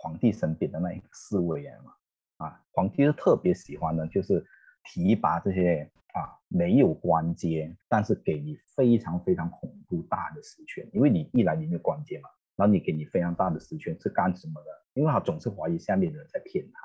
[0.00, 1.92] 皇帝身边的那一个侍卫员嘛，
[2.36, 4.46] 啊，皇帝是特别喜欢的，就是
[4.84, 14.66] 提拔这些啊没有官阶，但是给你非常非常恐怖大的实权，因为你一来你没有官阶嘛，然后你给你非常大的实权是干什么的？
[14.94, 16.80] 因为他总是怀疑下面的人在骗他，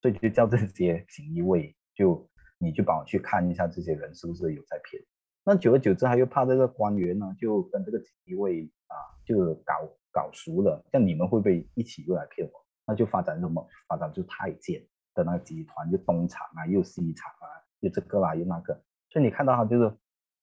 [0.00, 5.02] 所以就叫这些锦衣卫，就你就帮我去看一下这些人是不是有在骗。
[5.44, 9.74] 那久而久之，他又怕这个官员呢，就跟这个锦衣卫啊，就搞。
[10.14, 12.64] 搞熟了，像你们会不会一起又来骗我？
[12.86, 13.66] 那就发展什么？
[13.88, 14.80] 发展就太监
[15.12, 18.80] 的那个集团，就东厂啊，又西厂啊，又这个啦，又那个。
[19.10, 19.92] 所以你看到他就是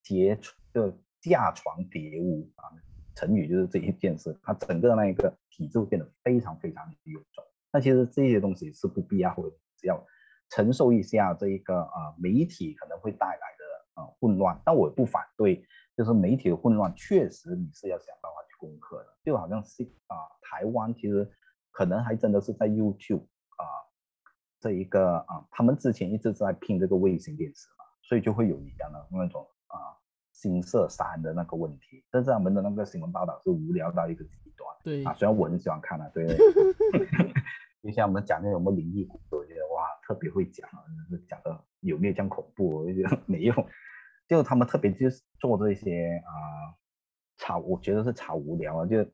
[0.03, 0.37] 叠
[0.73, 2.67] 就架床叠屋啊，
[3.15, 4.37] 成语就是这一件事。
[4.43, 7.41] 他整个那一个体制变得非常非常的臃肿。
[7.71, 10.05] 那其实这些东西是不必要，或者只要
[10.49, 13.60] 承受一下这一个啊媒体可能会带来的
[13.95, 14.59] 的啊混乱。
[14.65, 15.65] 但我不反对，
[15.95, 18.37] 就是媒体的混乱，确实你是要想办法。
[18.49, 21.31] 去攻克的，就好像是啊，台湾其实
[21.71, 23.21] 可能还真的是在 YouTube
[23.55, 23.63] 啊
[24.59, 29.95] 这一个啊，他们之前一直在拼这个卫星电视嘛，所以就会有你讲的那种啊
[30.33, 36.27] 新色三的那个问题，但是他们的那个新闻报道是无聊到一个极端对啊，虽然我很喜欢看啊，对，
[37.81, 39.70] 就像我们讲那种什么灵异故事，我觉得哇
[40.07, 40.83] 特别会讲啊，
[41.27, 43.53] 讲的有没有这样恐怖，我就觉得没有，
[44.27, 46.73] 就他们特别就是做这些啊
[47.37, 49.05] 超，我觉得是超无聊啊，就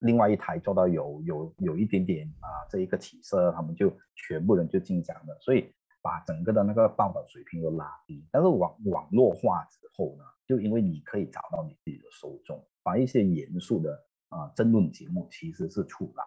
[0.00, 8.26] 另外一台做到有有有一点点啊这一个起色，他们就全部人就进讲了，所以把整个的那个报道水平都拉低。
[8.30, 13.92] 但是网网络化之后呢，就因为你可以找到你自己的受众，把一些严肃的
[14.28, 16.24] 啊争论节目其实是出来。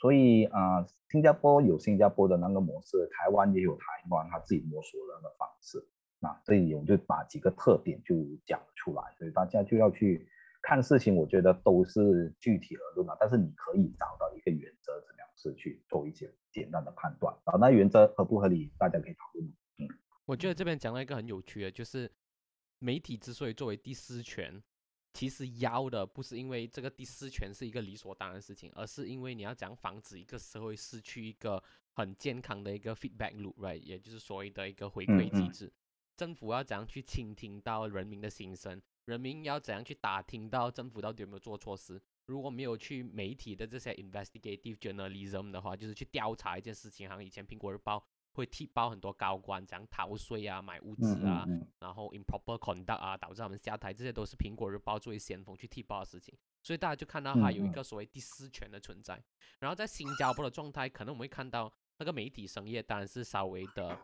[0.00, 5.86] 所以啊，新加坡有新加坡的那个模式，台湾也有台湾他自己摸索的那个方式。
[6.18, 8.14] 那这里我就把几个特点就
[8.46, 10.28] 讲出来，所以大家就要去。
[10.62, 17.56] 看事情，我觉得都是具体而论嘛，但是你可以找到一个原则，怎么样是去做一些简单的判断啊？
[17.58, 19.46] 那原则合不合理，大家可以讨论。
[19.78, 19.88] 嗯，
[20.26, 22.12] 我觉得这边讲了一个很有趣的，就是
[22.78, 24.62] 媒体之所以作为第四权，
[25.12, 33.80] 其实要的不是因为这个第四权是一个理所当然的事情，而是因为你要讲防止一个社会失去一个很健康的一个 feedback loop，right？
[33.80, 35.72] 也就是所谓的一个回馈机制，
[36.16, 38.80] 政府要怎样去倾听到人民的心声？
[39.06, 42.00] 人民要怎样去打听到政府到底有没有做错事？
[42.26, 51.44] 如果没有去媒体的这些 investigative journalism 的话，就是去调查一件事情，好像以前苹果日报会踢爆很多高官讲逃税啊、买物资啊，
[51.78, 56.36] 然后 improper conduct 啊，导致他们下台，这些都是苹果日报作为先锋去踢爆的事情。
[56.62, 59.22] 所以大家就看到它有一个所谓第四权的存在。
[59.58, 63.98] 然后在新加坡的状态，可能我们会看到那个媒体生业当然是稍微的。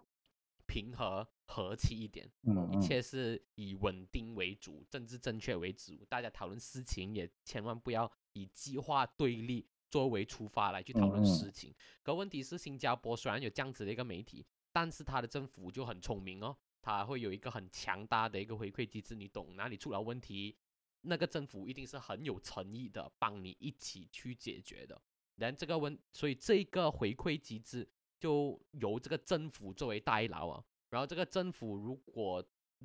[0.69, 2.29] 平和和气一点，
[2.73, 6.05] 一切是以稳定为主，政治正确为主。
[6.09, 9.65] 大家讨论事情也千万不要以激化对立
[9.97, 11.75] 作为出发来去讨论事情。
[12.03, 19.15] 可问题是，新加坡虽然有这样子的一个媒体，但是它的政府就很聪明哦，它会有一个很强大的一个回馈机制。
[19.15, 20.55] 你懂哪里出了问题，
[21.01, 25.01] 那个政府一定是很有诚意的帮你一起去解决的。
[25.37, 27.89] 然这个问，所以这个回馈机制。
[28.19, 32.43] 就由这个政府作为代劳啊，然后这个政府如果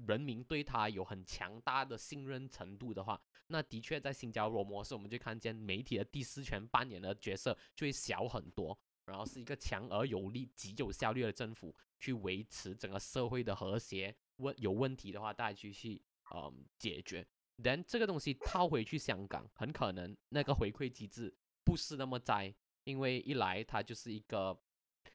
[0.07, 14.15] 人民对他有很强大的信任程度的话，那的确在新加坡模式，我们就看见媒体的第四权扮演的角色就会小很多，然后是一个强而有力、极有效率的政府去维持整个社会的和谐。
[14.37, 16.01] 问有问题的话，大家就去
[16.33, 17.25] 嗯解决。
[17.61, 21.33] 但这个东西套回去香港，很可能那个回馈机制
[21.63, 22.53] 不是那么在，
[22.85, 24.57] 因为一来它就是一个。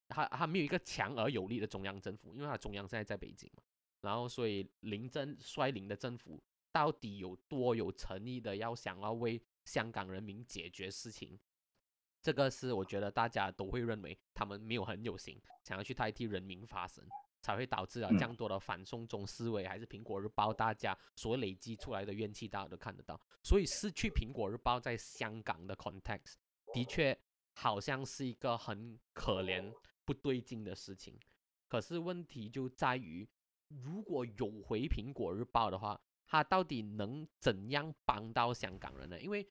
[0.09, 3.63] 他他没有一个强而有力的中央政府，因为他中央现在在北京嘛，
[4.07, 6.41] 然后所以林郑率领的政府
[6.71, 11.37] 到底有多有诚意的要想要为香港人民解决事情，
[12.23, 17.05] 这个是我觉得大家都会认为他们没有很有心，想要去代替人民发声，
[17.43, 26.35] 才会导致了这样多的反送中思维，还是苹果日报大家所累积出来的怨气，大家都看得到，所以失去苹果日报在香港的 context
[26.73, 27.19] 的确
[27.55, 29.75] 好像是一个很可怜。
[30.07, 31.19] 不对劲的事情，
[31.67, 33.29] 可是问题就在于，
[33.69, 39.21] 如果有回苹果日报的话，他到底能怎样帮到香港人呢？
[39.21, 39.47] 因为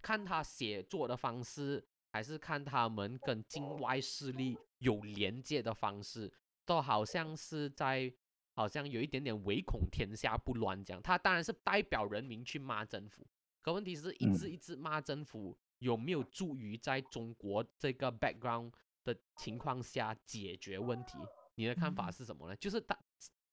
[0.00, 6.32] 看他写作的方式，还是看他们跟境外势力有连接的方式，
[6.64, 8.12] 都好像是在
[8.52, 11.02] 好像有一点点唯恐天下不乱这样。
[11.02, 13.26] 他当然是代表人民去骂政府，
[13.62, 18.72] 可问题是一直一直骂政府，有没有助于在中国这个 background？
[19.04, 21.16] 的情况下解决问题，
[21.54, 22.56] 你的看法是什么呢？
[22.56, 22.98] 就是他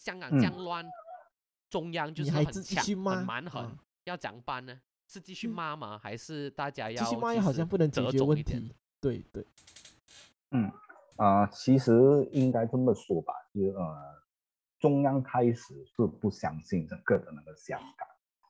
[0.04, 0.86] 香港这样乱，
[1.70, 4.82] 中央就是很强很蛮横，要怎样办呢？
[5.08, 5.98] 是继续骂吗？
[5.98, 7.34] 还是大家要继续骂？
[7.40, 8.76] 好像不能解决问题。
[9.00, 9.48] 对对，
[10.52, 10.70] 嗯
[11.16, 14.22] 啊，其实应该这么说吧，就是呃，
[14.78, 18.06] 中央开始是不相信整个的那个香港，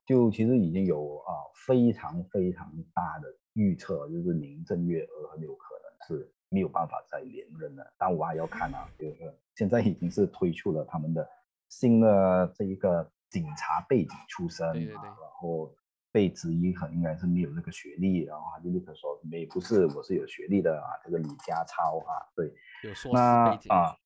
[0.07, 1.31] 就其实已经有啊
[1.67, 6.33] 非常非常大的预测，就是林郑月娥很有可能是。
[6.49, 11.27] 没有办法再连任了，但我还要看啊，就是现在已经是推出了他们的
[11.69, 15.75] 新的这一个警察背景出身啊，然后
[16.11, 22.53] 被质疑很应该是没有那个学历，然后他就立刻说没不是，我是有学历的啊，这个李家超啊，对，
[23.11, 23.97] 那啊，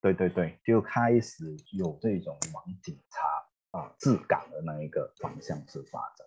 [0.00, 6.26] 对对对，就开始有这种往警察啊治港的那一个方向去发展。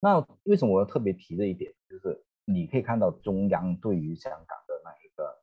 [0.00, 1.72] 那为什么我要特别提这一点？
[1.88, 5.42] 就是你可以看到中央对于香港的那一个。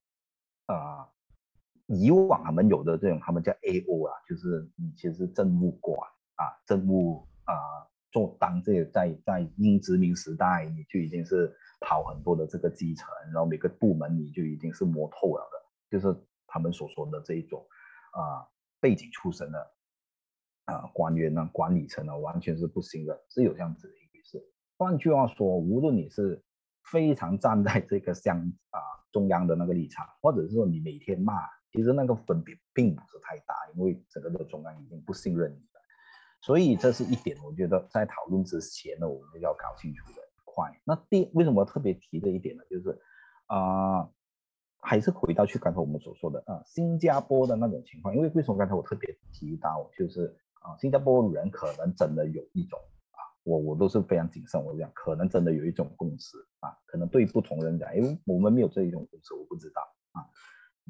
[0.70, 1.10] 啊，
[1.90, 6.00] 以往他们有的这种，他们叫 A O 啊，就是你其实政务官
[6.36, 7.54] 啊，政务啊，
[8.12, 16.16] 做当这在在英殖民时代，你就已经是跑很多的这个基层，然后每个部门你就已经是摸透了的，就是
[16.48, 17.66] 他们所说的这一种
[18.12, 18.48] 啊
[18.80, 19.72] 背景出身的。
[20.66, 24.40] 啊官员呢、管理层呢，完全是不行的，是有这样子的一回事。
[24.78, 26.40] 换句话说，无论你是
[26.84, 28.38] 非常站在这个乡
[28.70, 28.80] 啊
[29.12, 31.34] 中央的那个立场，或者是说你每天骂，
[31.72, 35.82] 其实那个分别并不是太大，因为整个的中央已经不信任你了。
[36.42, 40.72] 所以这是一点，我觉得在讨论之前呢，我们要搞清楚的一块。
[40.86, 42.64] 那第为什么特别提的一点呢？
[42.70, 42.98] 就是
[43.48, 44.08] 啊、
[44.80, 52.80] 还是回到去刚才我们所说的啊、新加坡的那种情况，因为为什么刚才我特别提到，就是啊、新加坡人可能真的有一种
[53.12, 59.82] 啊，我我都是非常谨慎，我讲可能真的有一种共识啊，可能对不同人讲，因为我们没有这一种共识，我不知道
[60.14, 60.24] 啊，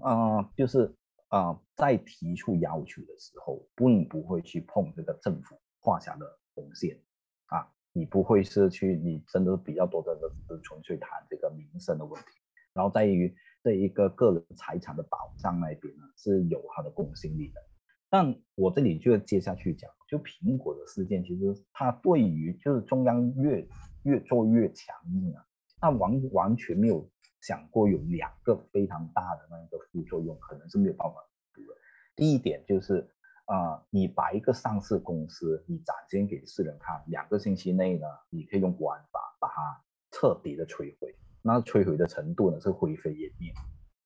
[0.04, 0.96] 啊、就是
[1.28, 6.26] 啊、在提出要求的时候，并不会去碰这个政府画下的
[6.56, 7.00] 红线
[7.48, 10.16] 啊，你不会是去，你真的比较多的
[10.48, 12.28] 是纯粹谈这个民生的问题。
[12.74, 17.62] 然后在于这一个个人财产的保障那边呢，是有它的公信力的。
[18.10, 23.68] 但我这里就接下去讲，就苹果的事件，其实它对于就是中央越
[24.04, 25.46] 越做越强硬啊，
[25.80, 27.08] 它完完全没有
[27.42, 31.16] 想过有两个非常大的那个副作用，可能是没有办法
[31.54, 31.76] 补的。
[32.16, 33.10] 第一点就是
[33.46, 41.16] 啊、你把一个上市公司你展现给世人看，两个星期内呢，你可以用国安法把它彻底的摧毁。
[41.42, 43.52] 那摧毁的程度呢是灰飞烟灭。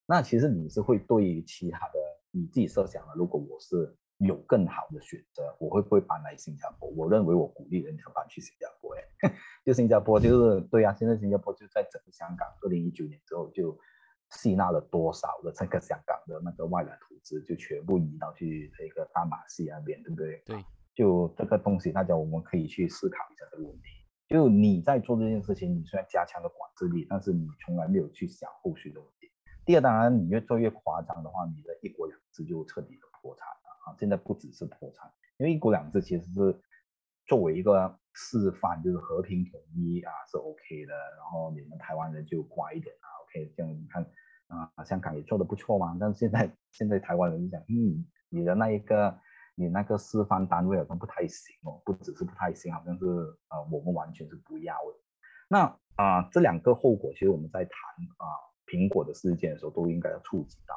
[0.06, 1.94] 那其实你是会对于其他的
[2.32, 6.90] 你自己设想的，如果我是有更好的选择，我会不会搬来新加坡？
[6.90, 8.96] 我认为我鼓励人家搬去新加坡。
[8.96, 9.34] 哎，
[9.66, 13.78] 就新加坡就是对啊，现在新加坡就在整个香港，二零一九年之后就
[14.32, 20.42] 吸纳了多少的这个香港的那个外来投资，就全部移到去这个大马戏那边，对不对？
[20.46, 23.90] 对，就这个东西，大家我们可以去思考一下这个问题。
[24.30, 29.30] 就你在做这件事情，你虽然加强了管制力，但是你从来没有去想后续的问题。
[29.66, 33.96] 第二，当然你越做越夸张的话，你的一国两制就彻底的破产了啊！
[34.00, 36.62] 现在不只是破产，因为一国两制其实是
[37.28, 44.04] 作为一个示范，就是和平统一啊是 OK 的，然后你们台湾人就乖一点啊，OK，这样你看
[44.48, 49.20] 啊，香港也做的不错嘛，但是现在现在台湾人讲，嗯，你的那一个。
[49.56, 55.00] 你那个示范单位好像不太行哦，不只是不太行，好像是呃我们完全是不要的。
[55.48, 57.72] 那啊、这两个后果，其实我们在谈
[58.18, 58.26] 啊、
[58.66, 60.74] 苹果的事件的时候，都应该要触及到。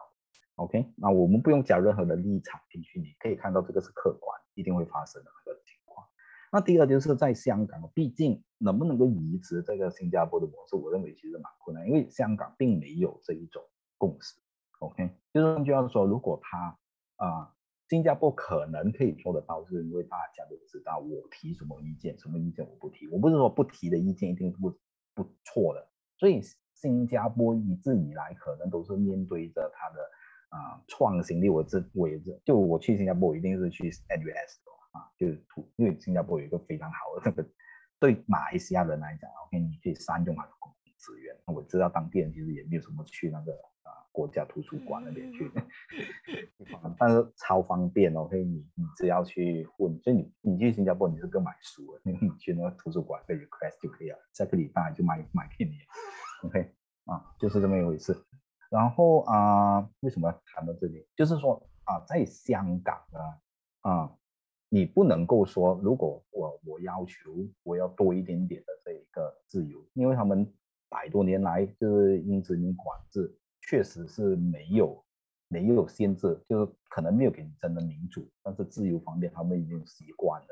[0.56, 6.06] OK，那我们不用加任何的立场进去，你可以看到这个是客观，一定会发生的那个情况。
[6.52, 13.62] 那第二就是在香港，毕竟能不能够移植这个新加坡的模式，我认为其实蛮困难，因为香港并没有这一种
[13.96, 14.34] 共识。
[14.80, 16.78] OK，就是换句话说，如果他
[17.16, 17.52] 啊。
[17.88, 23.06] 新加坡可能可以做得到，是因为大家都知道我提什么意见，什么意见我不提。
[23.06, 24.76] 我不是说不提的意见一定不
[25.14, 25.88] 不错的，
[26.18, 26.40] 所以
[26.74, 30.00] 新加坡一直以来可能都是面对着它的
[30.48, 31.48] 啊、创新力。
[31.48, 37.48] 我这我也是，就我去新加坡，我一定是去 NUS 的啊，就是土，因为新加坡有一个非常好的那个
[37.98, 41.36] 对马来西亚人来讲，OK，你可以善用它的公共资源。
[41.46, 45.50] 我知道当地人其实也没有什么去那个啊国家图书馆那边去。
[46.98, 55.78] 但是超方便哦，可以你你只要去问，所以你你去新加坡你是不用买书 的，你去那个图书馆被 request 就可以了，下个礼拜就买买给你，
[56.48, 56.74] OK
[57.04, 58.16] 啊，就是这么一回事。
[58.70, 61.06] 然后啊、为什么谈到这里？
[61.16, 63.18] 就是说啊，在香港呢
[63.80, 64.12] 啊，
[64.68, 67.30] 你不能够说，如果我我要求
[67.62, 70.52] 我要多一点点的这一个自由，因为他们
[70.88, 75.02] 百多年来就是英殖民管制，确实是没有。
[75.48, 80.48] 没有限制，就是可能没有给你真的民主，但是自由方面他们已经习惯了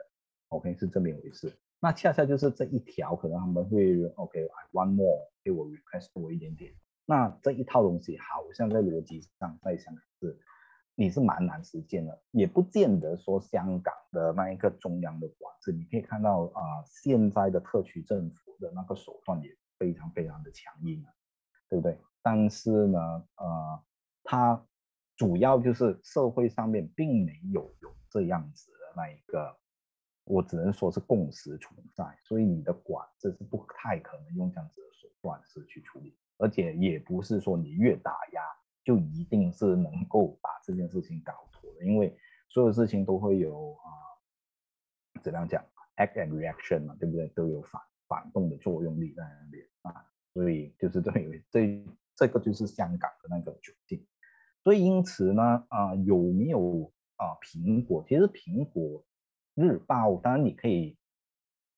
[0.51, 1.53] ，OK 是这么一回事。
[1.81, 6.73] 那恰恰就是这一条，可能他们会 OK，I、want more，给我 request 多一点点。
[7.07, 10.39] 那这一套东西好像在逻辑上在香港是
[10.95, 21.13] 你是蛮难实践的，也不见得说香港的那一个中央的管制，你可以看到啊、现在的特区政府的那个手段也非常非常的强硬啊，
[21.69, 22.01] 对不对？
[22.23, 22.99] 但是呢，
[23.37, 23.85] 呃，
[24.23, 24.67] 它
[25.17, 29.57] 主要就是社会上面并没有有这样子的那一个，
[30.25, 38.43] 我只能说是共识存在，所以你的管制是不太可能用这样子的手段是去处理，而且也不是说你越打压
[38.83, 42.17] 就一定是能够把这件事情搞妥的，因为
[42.49, 43.89] 所有事情都会有啊、
[45.15, 45.65] 呃，怎样讲
[45.97, 47.27] ，act and reaction 嘛，对不对？
[47.29, 51.19] 都有反反动的作用力在那边啊，所以就是这么
[51.51, 54.07] 这这个就是香港的那个窘境。
[54.63, 58.05] 所以因此呢，啊、有没有啊、苹果？
[58.09, 59.05] 其实苹果
[59.55, 60.97] 日报，当然你可以，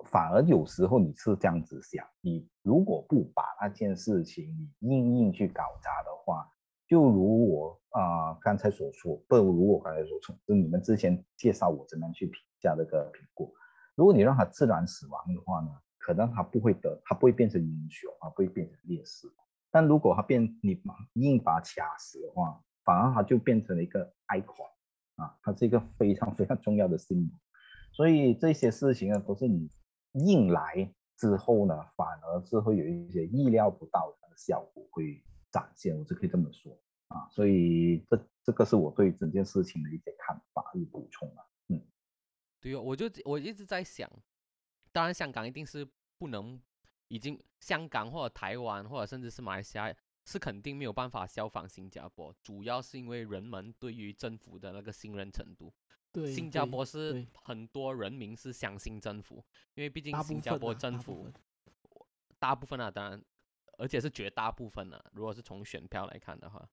[0.05, 6.49] 反而有时候你是这样子想，你如果不把那件事情你硬硬去搞砸的话，
[6.87, 13.51] 就如我啊、刚才所说，不如我刚才所说，就你们之前介绍我怎么样去评价这个苹果。
[13.95, 19.27] 如果你让它自然死亡的话呢，可能它不会得，它不会变成英雄，它不会变成烈士。
[19.71, 20.81] 但如果它变你
[21.15, 24.71] 硬把它掐死的话，反而它就变成了一个 icon
[25.17, 27.39] 啊，它是一个非常非常重要的 symbol。
[27.93, 29.71] 所以这些事情呢，都是你
[30.17, 37.29] 硬来之后呢，反而是会有一些意料不到的效果会展现，我就可以这么说啊。
[37.31, 41.45] 所以这这个是我对整件事情的一些看法与补充啊。
[41.69, 41.81] 嗯，
[42.61, 44.11] 对哦，我就我一直在想，
[44.93, 45.87] 当然香港一定是
[46.19, 46.61] 不能，
[47.09, 49.95] 已经香港或者台湾或者甚至是马来西亚
[50.25, 55.73] 是肯定没有办法效仿新加坡，主要是因为人们对于政府的那个信任程度。
[56.17, 59.45] 对，新加坡是很多人民是相信政府，
[59.75, 61.31] 因为毕竟新加坡政府
[62.39, 63.23] 大部分啊，当然，
[63.77, 66.67] 而且是绝大部分啊，如果是从选票来看的话，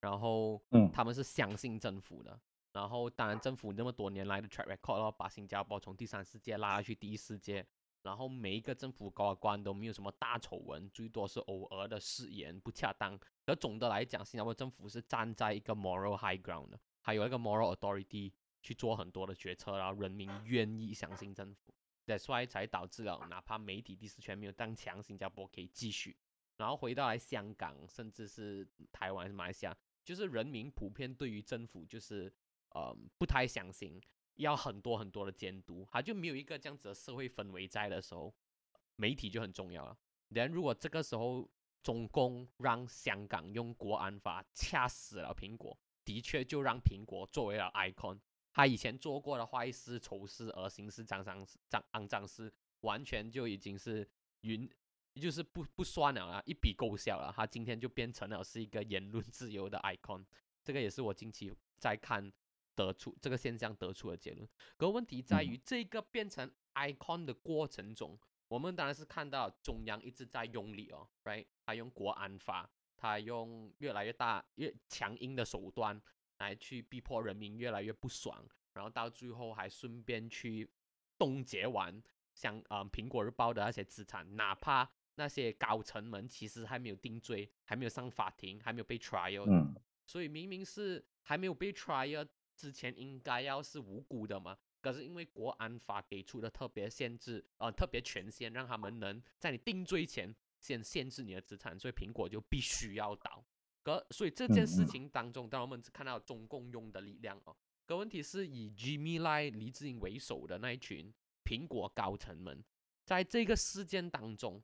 [0.00, 0.90] 然后嗯。
[0.92, 2.40] 他们是相信政府的，
[2.72, 7.64] 然后当然政府那么多年来的 track record 后，把新加坡从第三世界拉下去第一世界，
[8.02, 18.32] 然后每一个政府高官都没有什么大丑闻，最多是偶尔的誓言不恰当，而总的来讲，新加坡政府是站在一个 moral high ground 的，还有一个 moral authority
[18.62, 21.74] 去做很多的决策，然后人民愿意相信政府。
[22.06, 26.16] That's why 才导致了，哪怕媒体第四权没有当强，新加坡可以继续。
[26.56, 32.32] 然后回到来香港，甚至是台湾、马来西亚，就是人民普遍对于政府就是
[32.70, 34.00] 呃不太相信，
[34.36, 38.34] 要很多很多的监督，他就没有一个这样子的社会氛围在的时候，
[38.96, 39.96] 媒体就很重要了。
[40.30, 41.48] 人如果这个时候
[41.82, 48.18] 中共让香港用国安法掐死了苹果，的确就让苹果作为了 icon。
[48.58, 54.04] 他以前做过的坏事、丑事、恶心事、脏脏事、脏肮脏事，完全就已经是
[54.40, 54.68] 云，
[55.14, 57.32] 就是不不算了啊，一笔勾销了。
[57.32, 60.24] 他今天就变成了是一个言论自由的 icon，
[60.64, 62.32] 这个也是我近期在看
[62.74, 64.48] 得出这个现象得出的结论。
[64.76, 71.46] 可问题在于，这个变成 icon 的过程中，我们当然是看到中央一直在用力哦，right？
[71.64, 76.02] 他用国安法，他用越来越大、越强硬的手段
[76.38, 80.68] 来去逼迫人民越来越不爽，然后到最后还顺便去
[81.18, 82.02] 冻结完
[82.34, 89.74] 像呃苹果日报的那些资产，哪怕那些高层们其实还没有定罪，还没有上法庭，还没有被 trial，的嗯
[90.06, 92.26] 所以明明是还没有被 trial
[92.56, 103.44] 之前应该要是无辜的嘛，可是因为国安法给出的特别限制，呃，特别权限，让他们能在你定罪前先限制你的资产，所以苹果就必须要倒。
[103.88, 111.12] 可所以这件事情当中，当然我们只看到中共用的力量哦，可问题是以 Jimmy Lai 黎智英为首的那一群
[111.44, 112.62] 苹果高层们，
[113.04, 114.62] 在这个事件当中，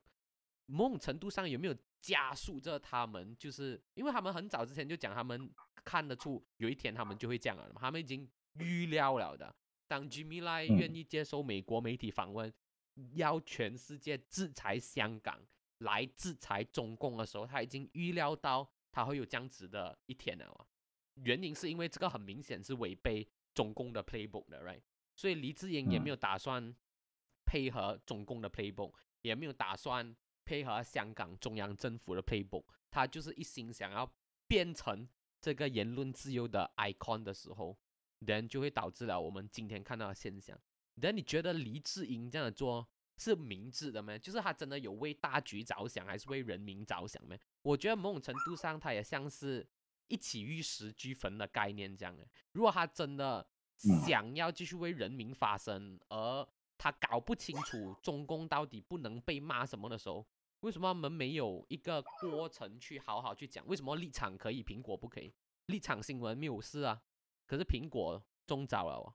[0.67, 3.35] 某种程度上有没有加速着他们？
[3.37, 5.49] 就是因为他们很早之前就讲，他们
[5.83, 9.55] 看得出有一天他们就会这样了，他们已经预料了的。
[9.87, 12.53] 当 Jimmy Lai 嗯愿意接受美国媒体访问，
[13.13, 15.39] 要全世界制裁香港，
[15.79, 20.65] 来制裁中共的时候，他已经预料到他会有这样子的一天了啊。
[21.15, 24.79] 原因是因为这个很明显是违背中共的 playbook 的，right？
[25.17, 26.73] 所以黎智英也没有打算
[27.45, 30.15] 配合中共的 playbook，也没有打算
[30.45, 34.09] 配合香港中央政府的 playbook，他就是一心想要
[34.47, 35.05] 变成
[35.41, 37.77] 这个言论自由的 icon 的时候
[38.21, 40.57] ，then 就会导致了我们今天看到的现象。
[41.01, 42.87] then 你觉得黎智英这样的做
[43.17, 44.17] 是明智的吗？
[44.17, 47.35] 就是他真的有为大局着想，还是为人民着想吗？
[47.61, 49.65] 我觉得某种程度上，他也像是
[50.07, 52.27] 一起玉石俱焚的概念这样诶。
[52.51, 53.45] 如果他真的
[53.85, 56.47] 嗯想要继续为人民发声，而
[56.77, 60.25] 他搞不清楚中共到底不能被骂什么的时候，
[60.59, 63.65] 为什么他们没有一个过程去好好去讲？
[63.67, 65.33] 为什么立场可以，苹果不可以？
[65.67, 67.01] 立场新闻没有事啊，
[67.47, 69.13] 可是苹果中招了哦。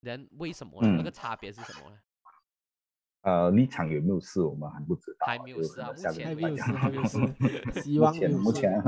[0.00, 0.88] 人为什么呢？
[0.96, 2.00] 那嗯个差别是什么呢？
[3.22, 7.18] 呃，立场有没有事我们还不知道啊，还没有事啊下个还没有事，礼拜讲还没有事，
[7.82, 8.82] 希目前望目前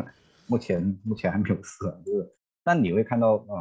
[0.46, 3.56] 目前目前还没有事啊，就是，但你会看到呃，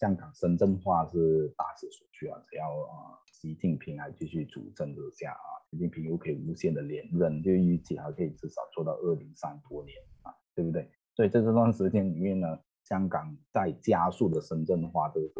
[0.00, 10.90] 香港深圳化是大势所趋啊，只要呃习近平还继续主政之下啊，习近平又可以无限的连任，就预计还可以至少做到二零三多年啊，对不对？
[11.14, 15.30] 所以在这段时间里面呢，香港在加速的深圳化都是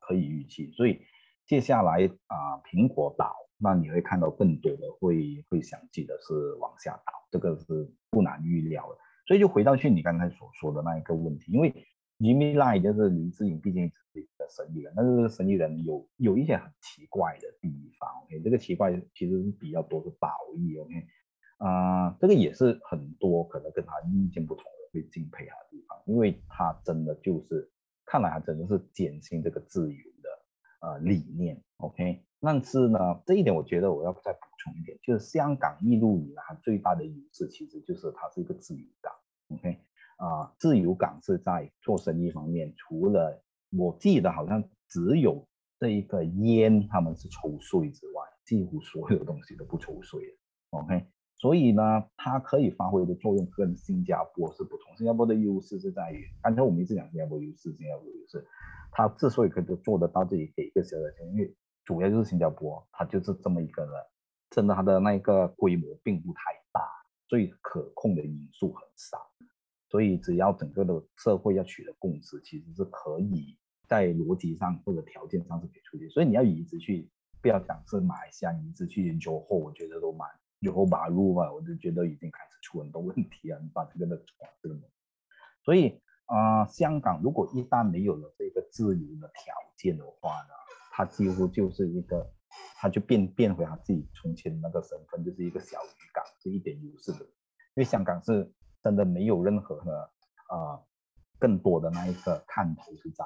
[0.00, 1.00] 可以预期，所以
[1.46, 8.98] 接下来啊、苹果倒，那你会看到更多的会会想记得是往下倒，这个是不难预料的。
[9.26, 11.70] 所以就回到去你刚才所说的那一个问题，因为
[12.18, 21.06] Jimmy Lai 就是林志颖，毕竟是一个生意人，但是这个生意人有有一些很奇怪的地方，OK，这个奇怪其实是比较多是褒义，OK，
[21.58, 27.70] 啊、这个也是很多可能跟他意见不同的会敬佩他的地方，因为他真的就是
[28.06, 32.24] 看来他真的是坚信这个自由的呃理念，OK。
[32.40, 39.12] 但是呢，这一点我觉得我要再补充一点，就是香港一路以来最大的优势其实就是它是一个自由港
[39.56, 39.78] ，OK。
[40.18, 43.40] 啊、自由港是在做生意方面，除了
[43.76, 45.46] 我记得好像只有
[45.78, 50.32] 这一个烟他们是抽税之外，几乎所有东西都不抽税的
[50.70, 51.06] ，OK。
[51.36, 54.96] 所以呢，它可以发挥的作用跟新加坡是不同。
[54.96, 58.44] 新加坡的优势是在于，刚才我们一直讲新加坡优势，新加坡优势，
[58.90, 61.54] 它之所以可以做得到这里给一个小小钱，因为
[61.88, 63.92] 主要就是新加坡，它就是这么一个人，
[64.50, 66.86] 真的它的那个规模并不太大，
[67.26, 69.18] 所以可控的因素很少。
[69.88, 76.10] 所以只要整个的社会要取得共识，其实是可以在逻辑上或者条件上是可以出现。
[76.10, 77.08] 所以你要移植去，
[77.40, 80.28] 不要讲是马来西亚移植去研究后，我觉得都蛮
[80.58, 84.78] 有后把路啊，我就觉得已经开始出很多问题啊， 你把这个的管这个。
[85.64, 90.52] 所以啊、香港如果一旦没有了这个自由的条件的话呢，
[90.98, 92.28] 它几乎就是一个，
[92.74, 97.20] 它就变变回他自己从前那个身份，就是一个小渔港，是一点优势的。
[97.20, 100.10] 因为香港是真的没有任何的
[100.50, 100.84] 呃
[101.38, 103.24] 更多的那一个看头是在，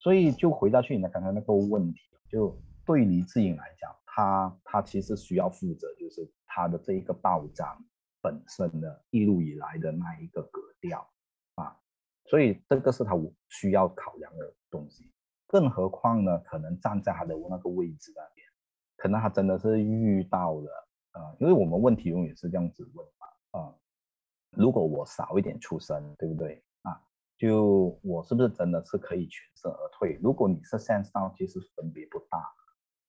[0.00, 7.84] 所以就回到去你的刚才那个问题，就对黎智英来讲，他他其实需要负责就是他的这一个报章
[8.20, 11.08] 本身的一路以来的那一个格调
[11.54, 11.78] 啊，
[12.24, 13.12] 所以这个是他
[13.48, 15.12] 需要考量的东西。
[15.50, 18.46] 更何况呢，可能站在他的那个位置那边，
[18.96, 23.74] 可能他真的是遇到了呃，因为我们问题永远是这样子问嘛，啊、
[24.56, 27.02] 如果我少一点出声，对不对啊？
[27.36, 30.20] 就我是不是真的是可以全身而退？
[30.22, 32.46] 如果你是 sense 到其实分别不大，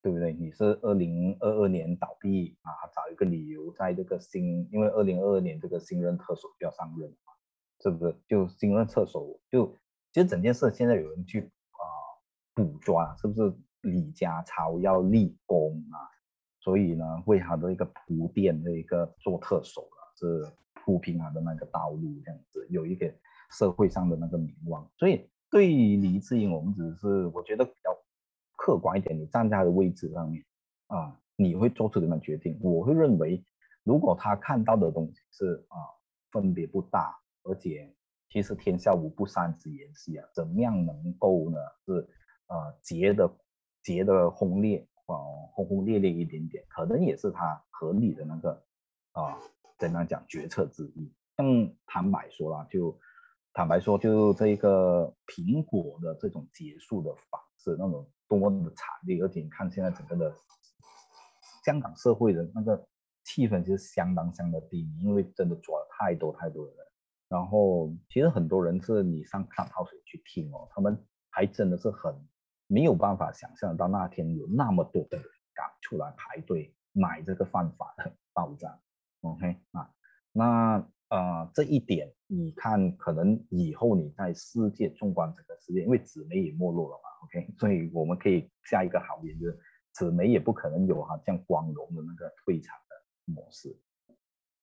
[0.01, 0.33] 对不对？
[0.33, 7.33] 你是二零二二年倒闭啊，找一个理由在这个新，因为二零二二年这个新任特首就要上任嘛，
[7.83, 8.15] 是不是？
[8.27, 9.77] 就新任特首就
[10.11, 11.51] 其实整件事现在有人去、
[12.53, 15.97] 捕抓，是不是李家超要立功啊？
[16.59, 23.11] 所以呢，为他的一个铺垫的一个做特首了，是铺平他的那个道路，这样子有一个
[23.51, 24.87] 社会上的那个名望。
[24.97, 27.89] 所以对于黎智英，我们只是我觉得比较
[28.57, 30.43] 客观一点，你站在他的位置上面
[30.87, 32.59] 啊，你会做出什么决定？
[32.61, 33.43] 我会认为，
[33.83, 35.77] 如果他看到的东西是啊
[36.31, 37.91] 分别不大，而且
[38.29, 42.07] 其实天下无不散之筵席啊，怎么样能够呢是
[42.51, 43.31] 呃结的
[43.81, 45.15] 结的轰烈啊
[45.53, 48.51] 轰轰烈烈一点点，可能也是他合理的那个
[49.13, 49.39] 啊
[49.79, 51.11] 怎样讲决策之一。
[51.37, 52.99] 像坦白说啦，就
[53.53, 60.35] 坦白说，就这个苹果的这种结束的方式，那种多么的惨烈，而且你看现在整个的
[61.65, 62.87] 香港社会的那个
[63.23, 66.85] 气氛其实相当相当低迷，因为真的抓了太多太多的人。
[67.27, 72.13] 然后其实很多人是你上看泡水去听哦，他们还真的是很
[72.71, 78.79] 没有办法想象到那天有那么多的人敢出来排队买这个犯法的报章。
[79.19, 79.93] OK 啊，
[80.31, 89.59] 那呃这一点你看，可能以后你在世界纵观整个世界，因为纸媒也没落了嘛，OK，所以我们可以下一个豪言就是
[89.93, 93.77] 纸媒也不可能有好像光荣的那个退场的模式。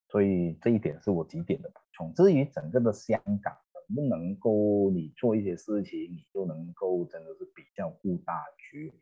[0.08, 2.14] 所以这一点是我几点的补充。
[2.14, 3.54] 至于整个的香港
[3.94, 8.92] 不能够你做一些事情，你就能够真的是比较顾大局，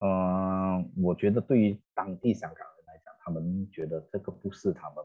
[0.00, 5.04] 嗯、我觉得对于当地香港人来讲，他们觉得这个不是他们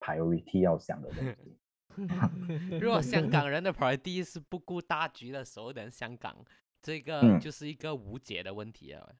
[0.00, 1.58] priority 要想的东西。
[2.80, 6.36] 如果香港人的 priority 是不顾大局的时候，等香港
[6.82, 9.14] 这个嗯就是一个无解的问题了。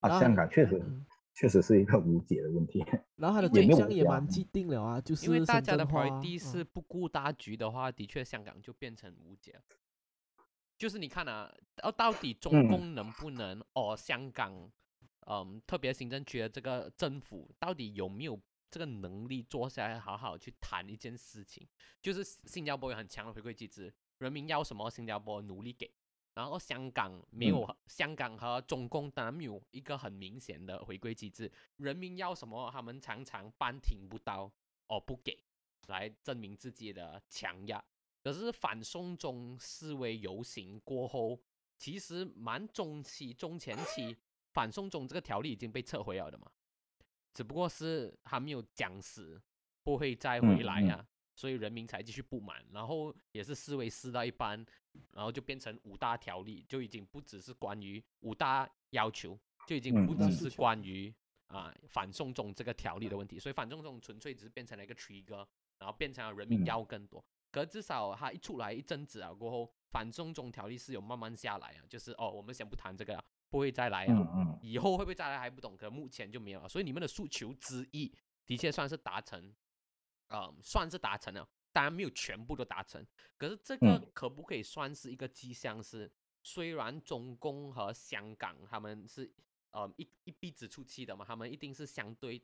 [0.00, 1.04] 啊，香港确实嗯
[1.40, 2.84] 确实是一个无解的问题。
[3.16, 9.58] 然后他的对象也蛮既定了啊，就是因为大家的圳化 priority 是嗯不顾大局的话，的确香港就变成无解。
[10.76, 14.70] 就是你看啊，到到底中嗯共能不能，哦，香港，
[15.26, 18.38] 嗯，特别行政区的这个政府到底有没有
[18.70, 21.66] 这个能力坐下来好好去谈一件事情？
[22.02, 25.90] 就是新加坡有很强的回馈机制，人民要什么，新加坡努力给。
[26.34, 34.50] 然后香港没有，香港和中共当然没有一个很明显的回归机制，人民要什么，他们常常半听不到，
[34.86, 35.42] 哦不给，
[35.88, 37.84] 来证明自己的强压。
[38.22, 41.40] 可是反送中示威游行过后，
[41.78, 44.16] 其实蛮中期、中前期，
[44.52, 46.50] 反送中这个条例已经被撤回了的嘛，
[47.32, 49.40] 只不过是还没有讲死，
[49.82, 51.06] 不会再回来呀、
[51.40, 54.62] 所以人民才继续不满，然后也是思维撕到一半，
[55.12, 61.10] 然后就变成五大条例，就已经不只是关于五大要求，就已经嗯不只是关于
[61.46, 65.46] 啊反送中这个条例的问题，所以反送中纯粹只是变成了一个 trigger，
[65.78, 67.24] 然后变成了人民嗯要更多。
[67.50, 74.58] 可至少它一出来一阵子啊过后，反送中条例是有慢慢下来啊，就是哦，我们先不谈这个了，不会再来啊。
[74.60, 76.68] 以后会不会再来还不懂，可能目前就没有了。
[76.68, 78.12] 所以你们的诉求之一
[78.44, 79.52] 的确算是达成，
[80.30, 83.06] 嗯，算是达成了，当然没有全部都达成。
[83.36, 86.10] 可是这个嗯可不可以算是一个迹象是？
[86.42, 89.30] 虽然中共和香港他们是
[89.72, 92.42] 呃一一鼻子出气的嘛，他们一定是相对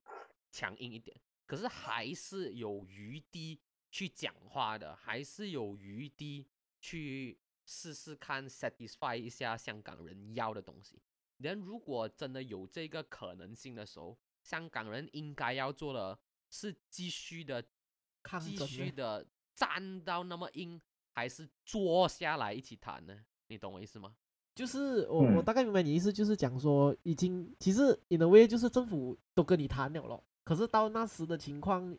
[0.51, 3.59] 强硬一点，可是还是有余地
[3.91, 6.47] 去讲话的，还是有余地
[6.79, 11.01] 去试试看 satisfy 一下香港人要的东西。
[11.39, 16.19] 人如果真的有这个可能性的时候，香港人应该要做的
[16.51, 17.69] 是继续的、继
[18.27, 19.25] 抗争呢续的
[19.55, 20.81] 站到那么硬，
[21.15, 23.17] 还是坐下来一起谈呢？
[23.47, 24.17] 你懂我意思吗？
[24.55, 31.97] 就是我我嗯大概明白你意思，就是讲说已经其实 in a way 就是政府都跟你谈了咯，可是到那时的情况，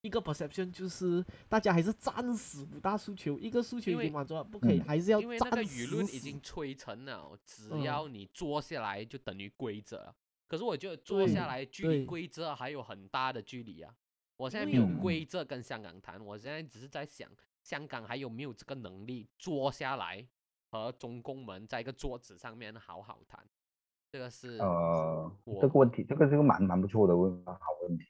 [0.00, 10.14] 一个 perception 就是大家还是暂时不大诉求，一个诉求已经满足了，不可以嗯还是要因为那个暂舆论已经吹成了，只嗯要你坐下来就等于规则了。
[10.46, 13.92] 可是我觉得坐下对来距离对规则还有很大的距离啊！
[14.36, 17.28] 我现在没有为规则跟香港谈，我现在只是在想，
[17.62, 20.26] 香港还有没有这个能力坐下来
[20.70, 23.44] 和中共们在一个桌子上面好好谈？
[24.12, 28.04] 这个是呃，这个问题，这个是个蛮蛮不错的问好问题。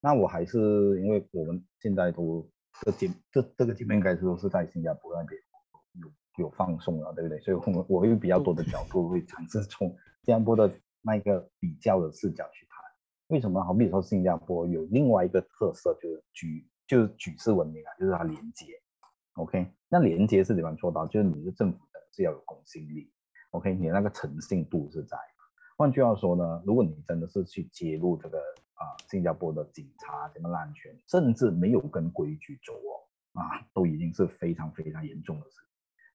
[0.00, 0.58] 那我还是
[1.02, 2.48] 因为我们现在都
[2.82, 5.40] 这节这这个节目应该是都是在新加坡那边
[5.94, 7.38] 有有放松了，对不对？
[7.40, 9.88] 所以我们我会比较多的角度会尝试从
[10.22, 10.70] 新加坡的
[11.02, 12.67] 那个比较的视角去谈。
[13.28, 13.62] 为什么？
[13.62, 18.66] 好比说新加坡有另外一个特色，就是举就是举世闻名啊，就是它连接。
[19.34, 21.06] OK，那连接是怎么样做到？
[21.06, 23.12] 就是你的政府的是要有公信力
[23.50, 25.18] ，OK，你那个诚信度是在。
[25.76, 35.56] 换句话说呢，如果你真的是去揭露这个啊、新加坡的警察怎么滥权，甚至没有跟规矩走哦，啊，都已经是非常非常严重的事。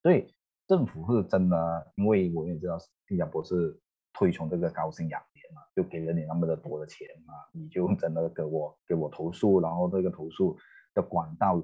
[0.02, 0.34] 所以
[0.66, 3.80] 政府是真的，因为我也知道新加坡是
[4.12, 10.56] 推崇这个高薪养廉嘛，就给了你那么的多的钱啊，你就真的给我给我投诉，然后这个投诉
[10.94, 11.60] 的管道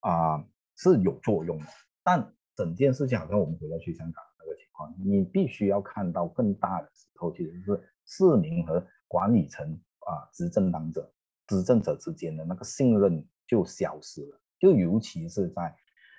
[0.00, 0.44] 啊、
[0.76, 1.66] 是有作用的，
[2.04, 11.12] 但整件事情好像我们回到去香港那个情况，你必须要看到更大的时候，其实是市民和管理层啊、执政党者、
[11.46, 15.74] 执政者之间的那个信任就消失了，就尤其是在。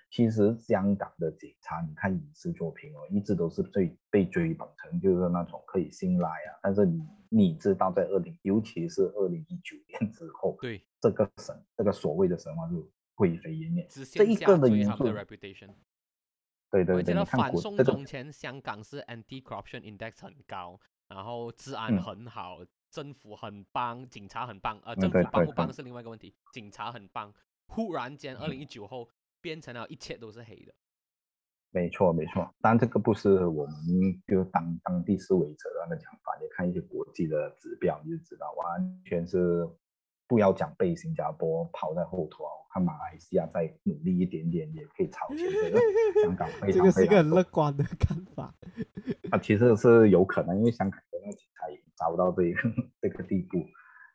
[0.10, 6.60] 其实香港的警察，你看影视作品哦，一直都是最被追捧成就是那种可以信赖啊。
[6.64, 13.86] 但是你你知道，在二零，尤其是二零一九年之后，对这个神，这个所谓的神话就灰飞烟灭。
[13.88, 15.70] 直这一个的线下坠因素他们的 reputation。
[16.72, 24.80] 对对对，我记得你看反送国这个中前，香港是 anti-corruption index 很高，然后治安嗯很好，政府很棒，警察很棒。
[24.84, 27.32] 呃，嗯政府棒不棒是另外一个问题，警察很棒。
[27.68, 29.08] 忽然间，二嗯零一九后
[29.42, 30.74] 变成了一切都是黑的。
[31.72, 33.76] 没错没错，当然这个不是我们
[34.28, 39.70] 就当当地思维者的那个讲法，你看一些国际的指标，你就知道完全是
[40.28, 42.50] 不要讲被新加坡抛在后头啊。
[42.50, 45.80] 我看马来西亚再努力一点点，也可以超前这个
[46.24, 48.56] 香港 非常这个是一个很非常多乐观的看法。
[49.30, 52.60] 啊，其实是有可能，因为香港的那个警察也糟到这个
[53.00, 53.64] 这个地步，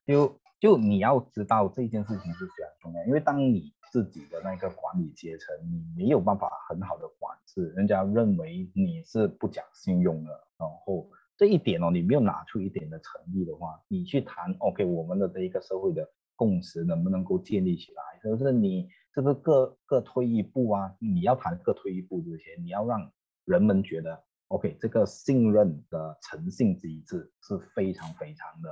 [0.05, 23.09] 就就你要知道这件事情是非常重要，因为当你自己的那个管理阶层，你没有办法很好的管制，人家认为你是不讲信用的，然后这一点哦，你没有拿出一点的诚意的话，你去谈 OK 我们的这一个社会的共识能不能够建立起来，就是你这个各各退一步啊，你要谈各退一步之前，你要让
[23.45, 28.69] 人们觉得 OK 这个信任的诚信机制是非常非常的，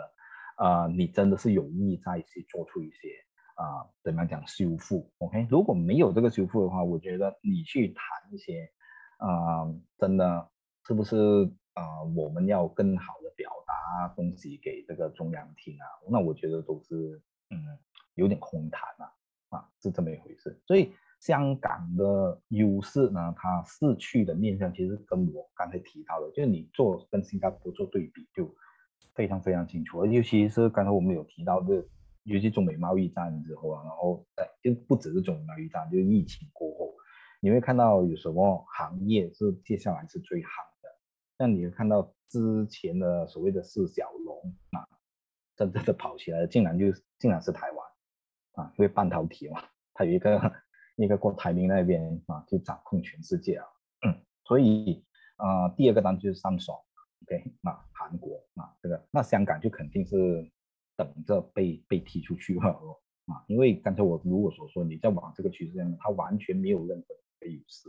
[0.59, 3.09] 呃，你真的是有意在去做出一些
[3.63, 8.69] 啊、怎么样讲修复？OK，如果没有这个修复的话，我觉得你去谈一些，
[9.19, 10.51] 啊，真的
[10.85, 11.17] 是不是
[11.75, 15.87] 啊、我们要更好的表达东西给这个中央听啊？
[16.11, 17.57] 那我觉得都是嗯
[18.15, 19.13] 有点空谈啊，
[19.51, 20.61] 啊是这么一回事。
[20.67, 28.53] 所以香港的优势呢，它逝去的面向其实跟我刚才提到的，就是你做跟新加坡做对比就
[29.15, 31.85] 非常非常清楚，尤其是刚才我们有提到的。
[32.25, 36.95] 尤其中美贸易战之后啊，然后哎就不只是中美贸易战，就是疫情过后，
[37.41, 40.51] 你会看到有什么行业是接下来是最好
[40.83, 40.89] 的。
[41.39, 44.87] 那你会看到之前的所谓的四小龙啊，
[45.57, 46.87] 真正的跑起来，竟然就
[47.19, 47.87] 竟然是台湾
[48.65, 49.63] 啊，因为半导体嘛，
[49.95, 50.53] 它有一个
[50.97, 53.67] 一个过台铭那边啊，就掌控全世界啊，
[54.07, 54.15] 嗯，
[54.45, 55.05] 所以
[55.37, 56.79] 啊、呃第二个单就是上爽
[57.23, 60.49] ，，OK，那韩国啊这个，那香港就肯定是
[61.05, 67.89] 等着被被踢出去了 啊，因为刚才我如果所说，你在往这个趋势上，它完全没有任何的优势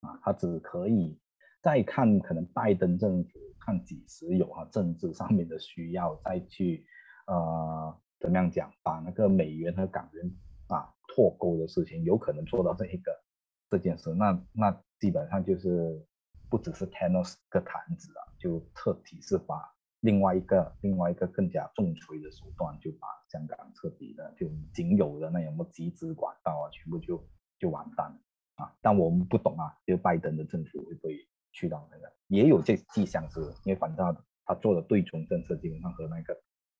[0.00, 1.18] 啊，它只可以
[1.62, 6.84] 再看可能拜登政府看几时有啊政治上面的需要再去
[7.26, 10.30] 呃怎么样讲，把那个美元和港元
[10.68, 13.12] 啊脱钩的事情，有可能做到这一个
[13.68, 16.02] 这件事，那那基本上就是
[16.48, 19.56] 不只是 tennis 个坛子啊，就彻底是把。
[20.02, 27.24] 另外一个，另外一个更加重锤的手段，就把香港彻底的就仅有的那什么集资管道啊，全部就
[27.56, 28.76] 就完蛋了啊！
[28.80, 32.12] 但我们不懂啊，就拜登的政府会不会去到那个？
[32.26, 36.36] 也有这迹象是，因为反正他做的对中政策基本上和那个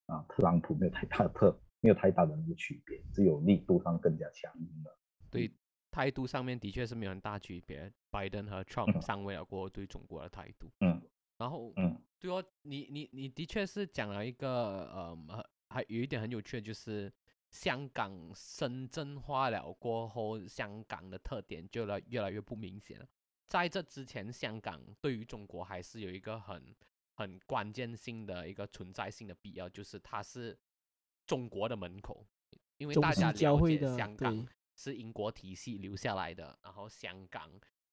[0.06, 4.98] 啊特朗普没有太大的特没有太大的那个区别，只有力度上更加强硬了。
[5.30, 5.48] 对
[5.92, 11.00] 态度上面的确是没有很大区别，拜登和 Trump 上位了过后对中国的态度，嗯，
[11.38, 11.96] 然后嗯。
[12.22, 14.48] 对哦，你你你的确是讲了一个
[14.92, 17.12] 呃，还有一点很有趣的，就是
[17.50, 23.08] 香港深圳化了过后，香港的特点就来越来越不明显了。
[23.48, 26.72] 在这之前，香港对于中国还是有一个很
[27.14, 30.56] 很关键性的一个存在性的必要，就是它是
[31.26, 32.24] 中国的门口，
[32.76, 34.46] 因为大家了解香港
[34.76, 37.50] 是英国体系留下来的，然后香港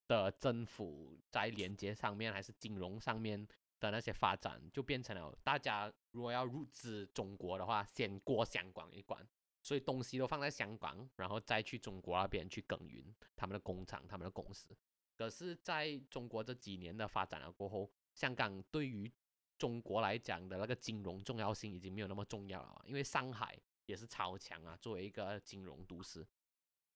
[0.08, 3.48] 的政府在连接上面还是金融上面。
[3.80, 9.26] 的那些发展就变成了，大家如果要入资中国的话，先过香港一关，
[9.62, 13.04] 所以东西都放在香港，然后再去中国那边去耕耘
[13.36, 14.76] 他们的工厂、他们的公司。
[15.16, 19.12] 可是，在中国这几年的发展了过后，香港对于
[19.58, 26.26] 中国来讲的那个金融重要性已经没有那么重要了，因为上海也是超强啊，作为一个金融都市，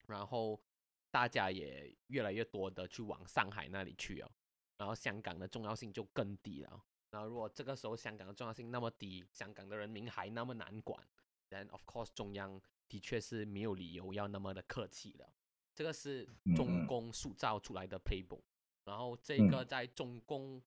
[0.08, 0.62] 然后
[1.12, 4.32] 大家也越来越多的去往上海那里去哦。
[4.78, 6.84] 然后香港的重要性就更低了。
[7.10, 11.08] 然后如果这个时候香港的重要性那么低，香港的人民还那么难管
[11.50, 12.60] ，then of course 中央
[12.90, 15.32] 的确是没有理由要那么的客气的。
[15.76, 18.42] 这个是中共塑造出来的 playbook。
[18.84, 20.62] 然后这个在中共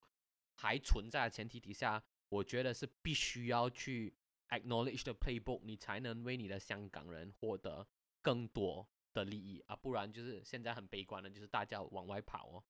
[0.54, 4.14] 还存在的前提底下，我觉得是必须要去
[4.48, 7.86] acknowledge the playbook，你才能为你的香港人获得
[8.22, 12.64] 更多的利益啊，不然就是现在很悲观的，就是大家往外跑哦。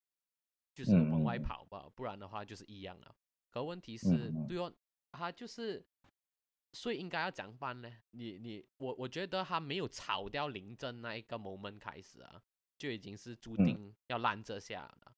[0.76, 3.16] 就是往外跑吧，不然的话就是一样了。
[3.50, 4.70] 可问题是，对哦，
[5.10, 5.82] 他就是，
[6.74, 7.90] 所以应该要怎样办呢？
[8.10, 12.42] 你你我我觉得他没有炒掉林正那一个 moment 开始啊，
[12.76, 15.14] 就已经是注定要烂这下了。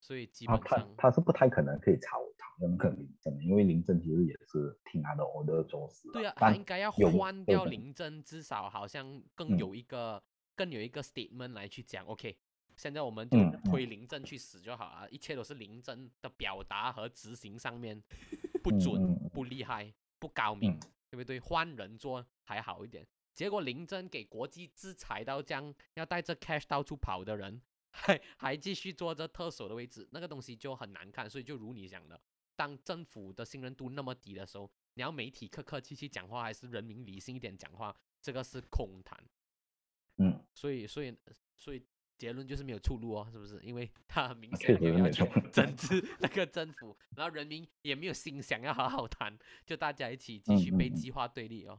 [0.00, 6.08] 所以基本上他是不太可能可以炒炒那个林正，因为林正其实也是听他的 order 做事。
[6.10, 10.22] 对啊，他应该要换掉林正，至少好像更有一个
[10.54, 12.38] 更有一个 statement 来去讲，OK。
[12.76, 13.38] 现在我们就
[13.70, 18.02] 推林正去死就好了，一切都是林正的表达和执行上面
[18.62, 20.78] 不准、不厉害、不高明，
[21.10, 21.38] 对不对？
[21.38, 23.06] 换人做还好一点。
[23.32, 27.60] 结果林正给国际制裁到这样，要带着 cash 到处跑的人，
[27.90, 31.28] 还还继续坐着特首的位置，那个东西就很难看。
[31.28, 32.20] 所以就如你讲的，
[32.56, 39.18] 当政府的信任度那么低的时候，你要媒体客客气气讲话，还是人民理性一点讲话，这个是空谈。
[40.18, 41.16] 嗯，所以所以
[41.56, 41.84] 所以。
[42.24, 43.60] 结论就是没有出路哦，是不是？
[43.62, 51.78] 因为 他很明显有要求整治那个政府，然后人民也没有心想要好好谈，就大家一起继续被激化对立哦。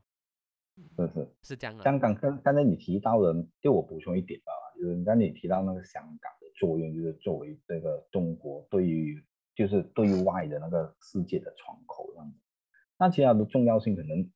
[0.96, 1.84] 是是是这样的。
[1.84, 9.20] 香港刚刚才你提到的，就我补充一点吧，就是刚才你提到那个香港的作用，就是作为这个中国对于
[9.56, 12.38] 就是对外的那个世界的窗口这样子。
[13.00, 14.30] 那其他的重要性，可能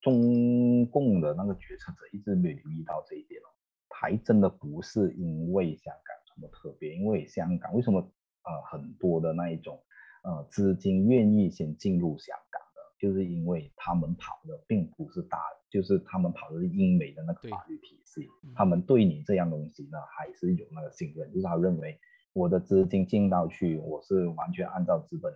[0.00, 3.46] 中共的那个决策者一直没有留意到这一点哦。
[4.02, 9.80] 还真的不是因为香港什么特别，因为香港为什么呃很多的那一种
[10.24, 15.38] 呃资金愿意先进入香港的，就是因为他们跑的并不是大，
[15.70, 21.96] 就是他们跑的是英美的那个法律体系，他们对你这样东西呢还是有那个信任，就是他认为
[22.32, 25.32] 我的资金进到去，我是完全按照资本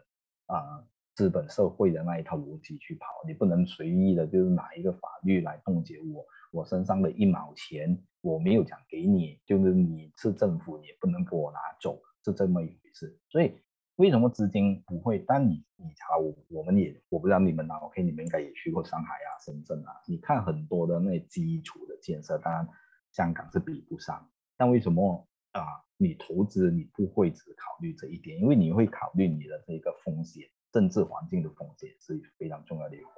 [0.47, 6.27] 啊资本社会的那一套逻辑去跑，你不能随意的就是拿一个法律来冻结我。
[6.53, 13.17] 我身上的一毛钱，我没有讲给你，就是你是政府，你也不能给我拿走，是这么一回事。
[13.29, 13.55] 所以
[13.95, 15.21] 为什么资金不会？
[15.21, 22.69] 但你你查我，我们也我不知道你们啊，OK，你们应该也去过上海啊、深圳啊，你看很多的那基础的建设，当然
[23.13, 24.29] 香港是比不上。
[24.57, 25.63] 但为什么啊？
[25.97, 33.15] 你投资你不会只考虑这一点，因为你会考虑你的这个风险，政治环境的风险是非常重要的一环。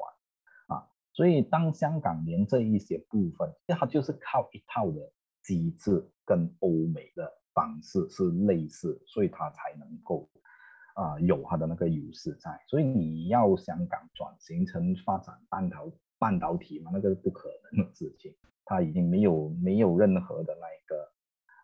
[1.18, 5.12] 所以，当香港连这一些部分，它就是靠一套的
[5.42, 10.30] 机制跟欧美的方式是类似，所以它才能够
[10.94, 15.90] 啊、有它的那个优势在，所以你要香港转型成发展半导
[16.20, 18.32] 半导体嘛，那个是不可能的事情，
[18.64, 21.12] 它已经没有没有任何的那一个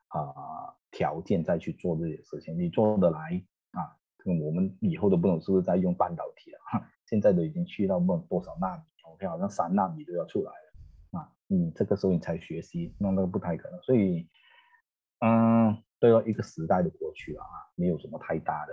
[0.08, 3.40] 啊、条件再去做这些事情，你做得来
[3.70, 3.94] 啊？
[4.42, 8.82] 我们以后都不懂是不是在用半导体了，哈现在都已经去到不多少纳米
[9.28, 14.28] 好像三纳米都要出来了啊，你这个时候你才学习，那那个不太可能，所以
[15.20, 18.72] 嗯，对了，一个时代的过去了啊，没有什么太大的，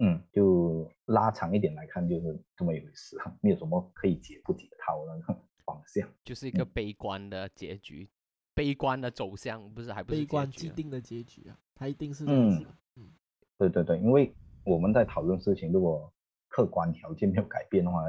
[0.00, 5.20] 嗯，就拉长一点来看，就是这么一回事，没有什么可以解不解套的
[5.64, 6.08] 方向。
[6.24, 8.08] 就是一个悲观的结局，
[8.54, 12.66] 悲观的走向，不是还不悲观既定的结局啊，它一定是这样子。
[12.96, 13.10] 嗯，
[13.58, 16.12] 对对对，因为我们在讨论事情，如果
[16.58, 18.02] 客观条件没有改变的话，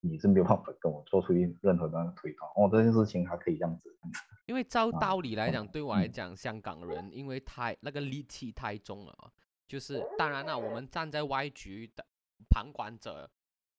[0.00, 2.50] 你你是没有办法跟我做出任何的推断。
[2.56, 3.94] 哦，这件事情还可以这样子。
[4.46, 9.32] 因为照道理来讲，对我来嗯讲，香港人因为太那个戾气太重了，
[9.68, 12.02] 就是当然了，我们站在外局的
[12.48, 13.30] 旁观者，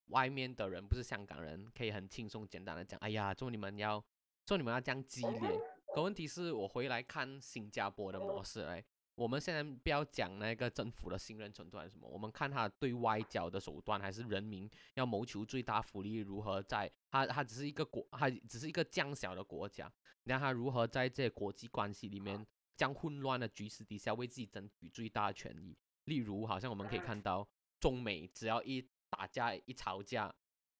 [0.09, 4.03] 外面的人不是香港人，可以很轻松简单的讲，哎呀，做你们要
[4.45, 5.59] 做你们要这样激烈。
[5.95, 8.83] 可问题是我回来看新加坡的模式，哎，
[9.21, 19.93] 我们现在不要讲那个政府的信任程度还是什么，我们看他对外交的手段，还是人民要谋求最大福利，如何在他他只是一个国，他只是一个降小的国家。
[20.23, 22.43] 你看他如何在这国际关系里面，
[22.75, 25.77] 将混乱的局势底下为自己争取最大的权益。
[26.05, 27.47] 例如，好像我们可以看到，
[27.79, 30.33] 中美只要一打架、一吵架，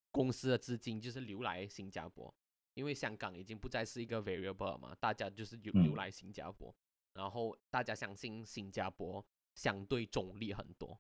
[0.10, 2.34] 公司的资金就是流来新加坡，
[2.74, 6.76] 因为香港已经不再是一个 variable 了嘛，大家就是流流嗯来新加坡，
[7.14, 11.00] 然后大家相信新加坡相对中立很多。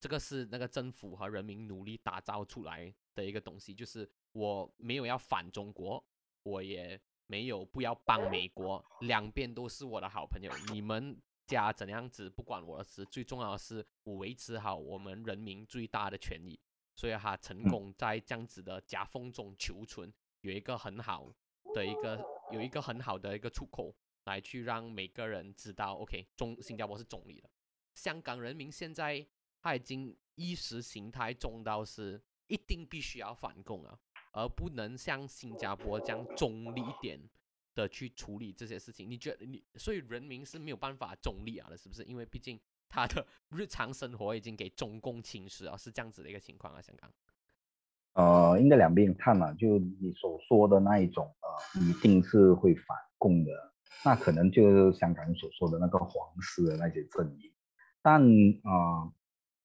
[0.00, 6.04] 这个是那个政府和人民努力打造出来的一个东西，就是我没有要反中国，
[6.42, 10.52] 我也没有不要帮美国，两边都是我的好朋友。
[10.72, 16.58] 你们家怎样子不管我的事，最重要的是我维持好我们人民最大的权益。
[16.94, 21.32] 所以他成嗯功在这样子的夹缝中求存，有一个很好
[21.72, 23.94] 的一个有一个很好的一个出口，
[24.28, 27.48] 来去让每个人知道，OK，中新加坡是中立的。
[27.94, 29.26] 香港人民现在
[29.60, 33.98] 他已经意识形态重到是一定必须要反共啊，
[34.32, 37.20] 而不能像新加坡这样中立一点
[37.74, 39.10] 的去处理这些事情。
[39.10, 42.04] 你觉得你所以人民是没有办法中立啊的，是不是？
[42.04, 47.12] 因为毕竟他的日常生活已经给中共侵蚀啊，是这样子的一个情况啊，香港。
[48.14, 53.72] 呃，应该两边看嘛，就你所说的那一种，呃，一定是会反共的，
[54.04, 56.10] 那可能就是香港人所说的那个皇
[56.40, 57.52] 室的那些阵营。
[58.02, 58.22] 但
[58.62, 59.12] 啊、呃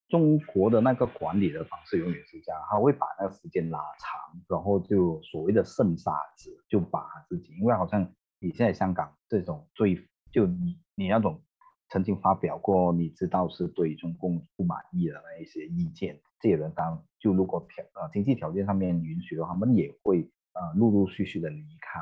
[0.10, 9.96] 中国的那个管理的方式永远是这样，他会把那个时间拉长，然后就所谓的剩沙子，就把自己，因为好像你现在香港这种最，
[10.32, 11.42] 就你你那种
[11.90, 22.00] 曾经发表过，你知道是对中共不满意的那一些意见，这些人当就如果条呃经济条件上面允许的话，他们也会呃陆陆续续的离开。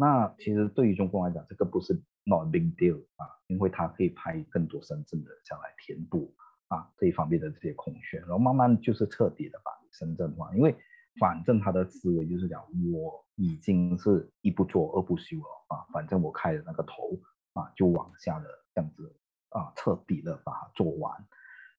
[0.00, 1.92] 那其实对于中共来讲，这个不是
[2.22, 6.32] not big deal 啊，因为他可以派更多深圳的人下来填补
[6.68, 10.72] 啊这一方面的这些空缺，然后慢慢就是彻底的把深圳化，因为
[11.18, 17.18] 反正他的思维就是讲我已经是一不做二不休了啊，反正我开了那个头
[17.54, 19.12] 啊，就往下的这样子
[19.48, 21.12] 啊，彻底的把它做完。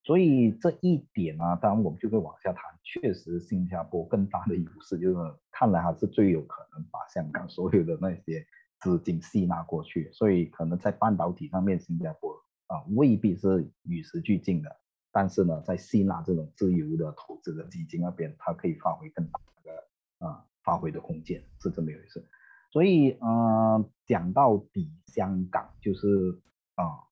[0.03, 2.63] 所以这一点呢、当然我们就会往下谈。
[2.83, 8.43] 确实，新加坡更大的优势就是，看来还是最有可能把香港所有的那些
[8.79, 10.11] 资金吸纳过去。
[10.11, 12.33] 所以，可能在半导体上面，新加坡
[12.67, 14.75] 啊未必是与时俱进的，
[15.11, 22.27] 但是呢，在吸纳这种自由的投资的基金那边，它可以发挥更大的啊发挥的空间，是这么一回事。
[22.71, 26.41] 所以，呃，讲到底，香港就是
[26.75, 27.08] 啊。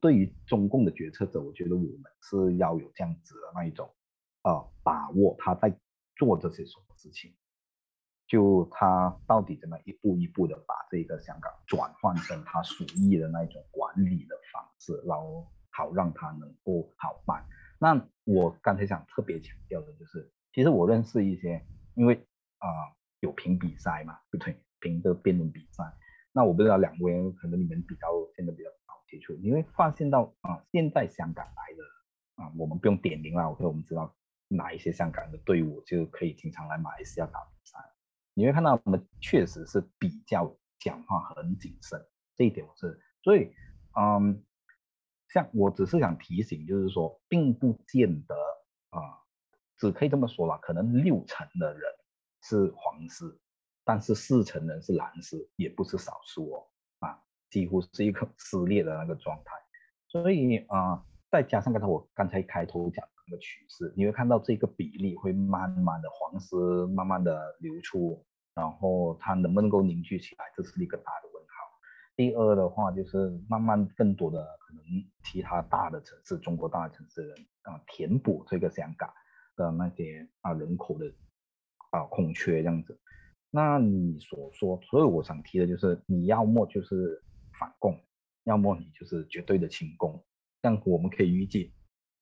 [0.00, 3.92] 对于中共的决策者，我觉得我们是要有这样子的那一种，
[4.42, 5.76] 呃，把握他在
[6.16, 7.34] 做这些什么事情，
[8.26, 17.44] 就他到底怎么一步一步的把这个香港转换成他属意的那一种管理的方式，然后好让他能够好办。
[17.78, 21.64] 那我刚才想特别强调的就是，其实我认识一些，
[21.94, 22.14] 因为
[22.58, 22.68] 啊、
[23.20, 24.56] 有评比赛嘛，对不对？
[24.80, 25.84] 评的辩论比赛。
[26.32, 28.06] 那我不知道两位可能你们比较
[28.36, 28.70] 现在比较
[29.10, 34.14] 接触，你会发现到啊，现在香港来的啊，我们不用点名了，OK，我们知道
[34.46, 37.78] 哪一些香港的队伍就可以经常来马来西亚打比赛。
[38.34, 42.00] 你会看到他们确实是比较讲话很谨慎，
[42.36, 43.52] 这一点我是，所以
[43.98, 44.44] 嗯，
[45.28, 48.34] 像我只是想提醒，就是说，并不见得
[48.90, 49.18] 啊，
[49.76, 51.82] 只可以这么说了，可能六成的人
[52.42, 53.40] 是黄丝。
[53.82, 56.69] 但是四成人是蓝丝，也不是少数哦，
[57.50, 59.52] 几乎是一个 撕裂的那个状态。
[60.08, 68.24] 所以啊、再加上刚才我刚才开头讲的那个趋势，你会看到这个比例会慢慢的黄丝慢慢的流出，
[68.54, 71.48] 然后它能不能够凝聚起来，这是一个大的问号。
[72.16, 74.82] 第二的话就是慢慢更多的可能
[75.22, 79.08] 其他大的城市，中国大的城市人啊填补这个香港
[79.56, 81.06] 的那些啊人口的
[81.92, 82.98] 啊空缺这样子。
[83.52, 87.22] 那你所说，所以我想提的就是，你要么就是
[87.60, 88.02] 反共，
[88.44, 90.24] 要么你就是绝对的亲共。
[90.62, 91.72] 这样我们可以预计，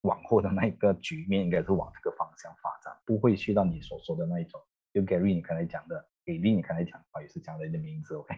[0.03, 4.61] 往后的那个局面应该是往这个方向发展，不会去到你所说的那一种。
[4.93, 8.35] 就 Gary 你刚才讲的，Gary 你刚才讲，不好意思讲了你的名字，OK？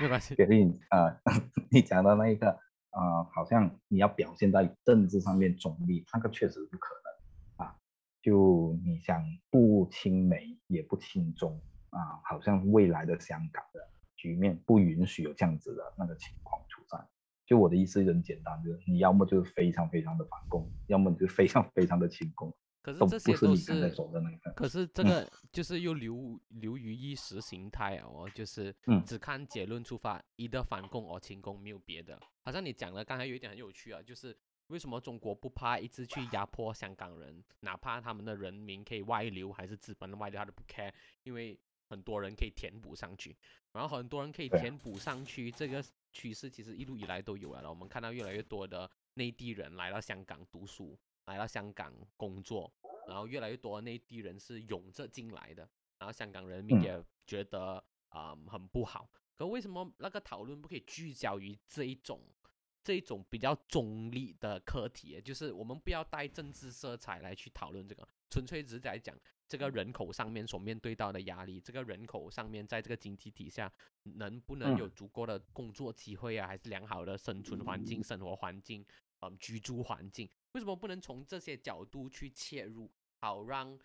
[0.00, 0.34] 没关系。
[0.36, 1.20] Gary 啊，
[1.70, 2.50] 你讲的那一个
[2.90, 7.76] 啊，好像你要表现在政治上面中立，那个确实不可能啊。
[8.22, 11.60] 就你想不亲美也不亲中
[11.90, 13.88] 啊，好像未来的香港的
[14.24, 16.98] 局面不允许有这样子的那个情况出现。
[17.44, 22.50] 就我的意思很简单，就是你要么就是非常非常的反攻，要么就非常非常 的轻攻。
[22.80, 23.94] 可是这些都是，
[24.56, 28.06] 可是这个就是又流流于意识形态啊！
[28.06, 28.74] 哦，就是
[29.04, 32.18] 只看结论出发，一的反攻或轻攻，没有别的。
[32.42, 34.34] 好像你讲的刚才有一点很有趣啊，就是
[34.68, 40.90] 为什么中国不怕一直去压迫香港人，哪怕他们的人民可以外流，还是资本的外流，他都不 care，
[41.24, 43.36] 因为很多人可以填补上去，
[43.72, 45.84] 然后很多人可以填补上去，这个。
[46.16, 52.72] 趋势其实一路以来都有了，我们看到越来越多的内地人来到香港读书，来到香港工作，
[53.08, 59.10] 然后越来越多内地人是涌着进来的，然后香港人民也觉得啊很不好。
[59.36, 62.22] 可为什么那个讨论不可以聚焦于这一种
[62.84, 65.20] 这一种比较中立的课题？
[65.20, 69.18] 就是我们不要带政治色彩来去讨论这个，纯粹只是在讲。
[69.46, 73.70] 这个人口上面所面对到的压力，这个人口上面在这个经济底下
[74.02, 78.84] 能不能有足够的工作机会啊，还是良好的生存环境、生活环境，
[79.20, 80.28] 嗯，居住环境？
[80.52, 82.90] 为什么不能从这些角度去切入，
[83.20, 83.78] 好让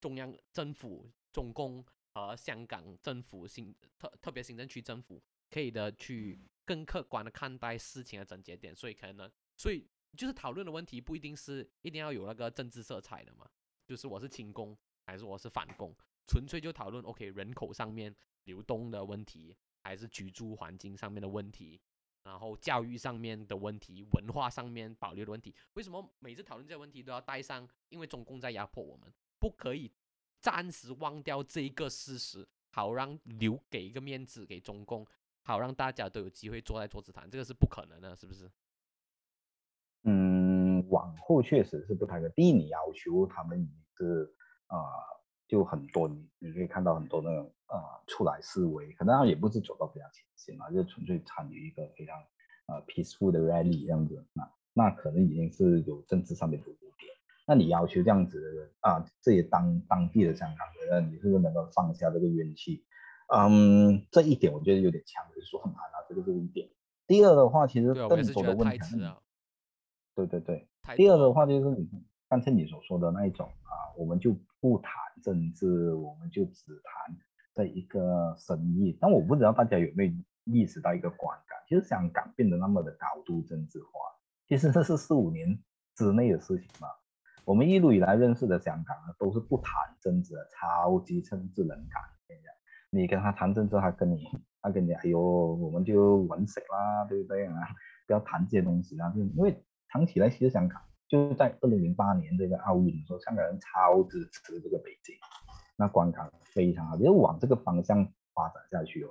[0.00, 8.74] 中央政府、中共和香港政府行特特别行政区政府可以的去更客观的看待事情的症结点？
[8.74, 13.50] 所以可能，所以就是讨论的问题不一定是一定要有那个政治色彩的嘛。
[13.86, 15.94] 就是我是轻工还是我是反攻，
[16.26, 21.80] 纯粹就讨论 OK 人口上面流动的问题，还是居住环境上面的问题，
[22.22, 25.54] 然后教育上面的问题，文化上面保留的问题。
[25.74, 27.68] 为什么每次讨论这些问题都要带上？
[27.90, 29.92] 因为中共在压迫我们，不可以
[30.40, 35.06] 暂时忘掉这一个事实，好让留给一个面子给中共，
[35.42, 38.50] 好让大家都有机会坐在桌子谈，这个是不可能的，是不是？
[41.14, 41.16] 嗯。
[41.16, 44.28] 往后确实是不太可第一，你要求他们是
[44.66, 44.78] 啊，
[45.46, 52.16] 就很多你你可以看到很多那种啊出来示威，可能也不是走到非常前线嘛，就纯粹参与一个非常
[52.66, 57.12] 呃 peaceful 的 rally 这样子，那那可能已经是有政治上面的污点。
[57.46, 62.84] 那你要求这样子的人啊，这些当当地的香港人，你是不是能够放下这个怨气？
[63.28, 66.68] 嗯，这一点我觉得有点强人说难啊，这个是一点。
[67.06, 68.96] 第二的话，其实更多的问题，
[70.14, 70.68] 对对对。
[70.96, 71.88] 第二的话就是你
[72.28, 74.92] 刚才你所说的那一种啊，我们就不谈
[75.22, 77.16] 政治，我们就只谈
[77.54, 78.96] 这一个生意。
[79.00, 80.12] 但我不知道大家有没有
[80.44, 83.88] 意识到一个观感，其实香港变得那么的高度政治化，
[84.46, 85.58] 其实这是四五年
[85.96, 86.88] 之内的事情嘛。
[87.46, 92.02] 我们一路以来认识的香港呢，都是不谈政治的，超级政治冷感。
[92.90, 94.24] 你跟他谈政治，他跟你
[94.60, 97.54] 他跟你哎呦，我们就稳死啦，对不对啊？
[98.06, 99.64] 不要谈这些东西啊，就因为。
[99.94, 105.14] 长期来，其实香港就在二零零八年这个奥运的时候，香港人超支持这个北京，
[105.76, 106.96] 那观感非常好。
[106.96, 108.04] 就往这个方向
[108.34, 109.10] 发展下去哦，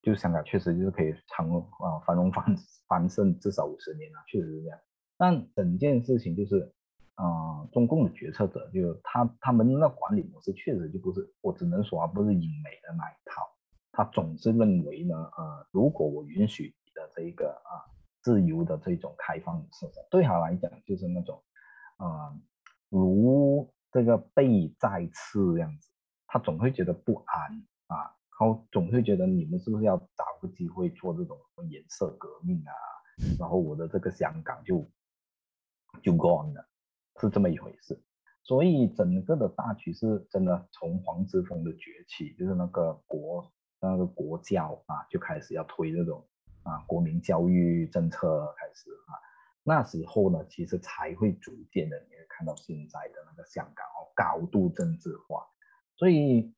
[0.00, 2.56] 就香港确实就是可以长啊繁荣繁
[2.86, 4.78] 繁盛至少五十年啊，确实是这样。
[5.16, 6.72] 但整件事情就是，
[7.16, 13.42] 啊，中共的决策者就他他们那管理模式确实就不是，我只能说啊，不是英美的那一套。
[13.90, 17.97] 他总是认为呢，呃，如果我允许的这一个啊。
[18.22, 19.68] 自由的这种开放的，
[20.10, 21.42] 对他来讲就是那种，
[21.96, 22.34] 啊，
[22.88, 25.88] 如这个被再次这样子，
[26.26, 27.52] 他总会觉得不安
[27.86, 27.96] 啊，
[28.38, 31.38] 然后总会觉得你们是不是要找个机会做这种
[31.70, 32.72] 颜色革命啊？
[33.38, 34.88] 然后我的这个香港就
[36.02, 36.68] 就 gone 了，
[37.20, 38.02] 是这么一回事。
[38.42, 46.28] 所以整个的大局势真的从黄之锋的崛起，就是那个国那个国教啊，就开始要推这种。
[46.62, 49.12] 啊，国民教育政策开始啊，
[49.62, 55.46] 那时候呢，其实才会逐渐的，你会看到现在的那个香港哦，高度政治化。
[55.96, 56.54] 所以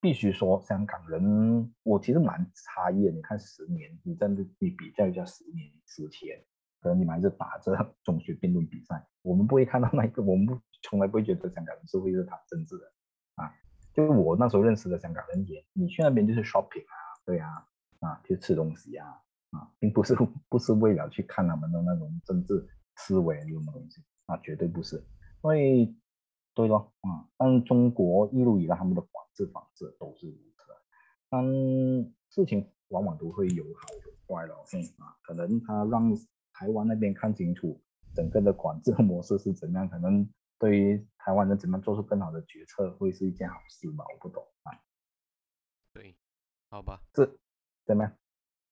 [0.00, 3.10] 必须说，香港人，我其实蛮诧异的。
[3.10, 6.42] 你看十年，你真的你比较一下十年之前，
[6.80, 12.92] 可能你们还是打着 中学辩论比赛，我们不会看到那一个，我们不从来不会觉得香港人是会是谈政治的
[13.34, 13.52] 啊。
[13.92, 16.94] 就我那时候认识的香港人也，你去那边就是 shopping 啊，
[17.26, 17.66] 对啊，
[17.98, 19.20] 啊，去吃东西啊，
[19.50, 20.14] 啊，并不是
[20.48, 22.66] 不是为了去看他们的那种政治
[22.96, 25.02] 思维什么东西啊，绝对不是。
[25.40, 25.96] 所以，
[26.54, 30.64] 对咯，啊，但中国一路以来他们的管制方式都是如此，
[31.30, 31.44] 但
[32.30, 36.12] 事情往往都会有好有坏咯，嗯啊，可能他让
[36.52, 37.80] 台湾那边看清楚
[38.14, 44.72] 整个的管制模式是怎样，可能对于台湾人怎么做出更好的决策会是一件好事吧，我不懂啊，
[45.94, 46.16] 对，
[46.68, 47.38] 好吧，是
[47.86, 48.12] 怎么样？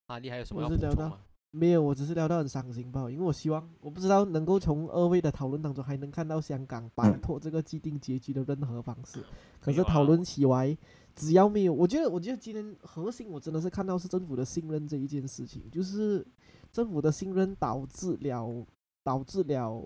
[0.07, 1.19] 阿丽还有什么我要是聊到补充吗？
[1.53, 9.25] 没有，我只是聊到很伤心吧，因为我希望我不知道能够从二位的讨论当中还能看到香港摆嗯脱这个既定结局的任何方式。
[9.59, 10.77] 可是讨论起来，
[11.15, 16.27] 只要没有，我觉得，我觉得今天核心我真的是看到是政府的信任这一件事情，就是
[16.73, 18.67] 政府的信任导致了
[19.03, 19.83] 导致了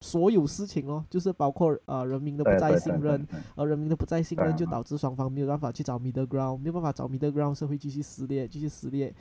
[0.00, 3.26] 所有事情哦，就是包括呃人民的不再信任，
[3.56, 9.12] 而人民的不再信任，就导致双方没有办法去找 middle ground，没有办法找 middle ground，社会继续撕裂，继续撕裂，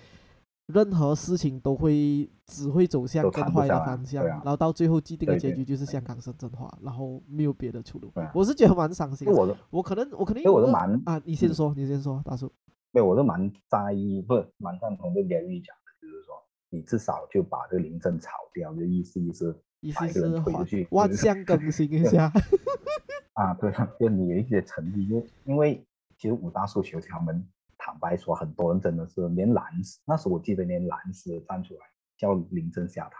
[0.67, 4.41] 任何事情都会只会走向更坏的方向，啊。
[4.43, 8.11] 然后到最后既定的结局就是香港深圳化，然后没有别的出路。
[8.15, 8.31] 啊。
[8.35, 9.27] 我是觉得蛮伤心。
[9.27, 9.33] 的。
[9.33, 11.53] 我的，我可能我可能因为我都蛮啊，你先嗯。
[11.53, 12.51] 说，你先说，大叔。
[12.93, 16.35] 对，我都蛮在意，不是蛮赞同这 Gary 讲的，就是说
[16.69, 22.31] 你至少就把这个林郑炒掉，就意思意思意思是万象更新一下。
[23.33, 25.85] 啊，对啊，就你有一些诚意，就因为
[26.17, 27.47] 其实五大诉求他们
[27.77, 31.81] 坦白说，很多人真的是连蓝丝，那时候我记得连蓝丝都站出来
[32.17, 33.17] 叫林郑下台，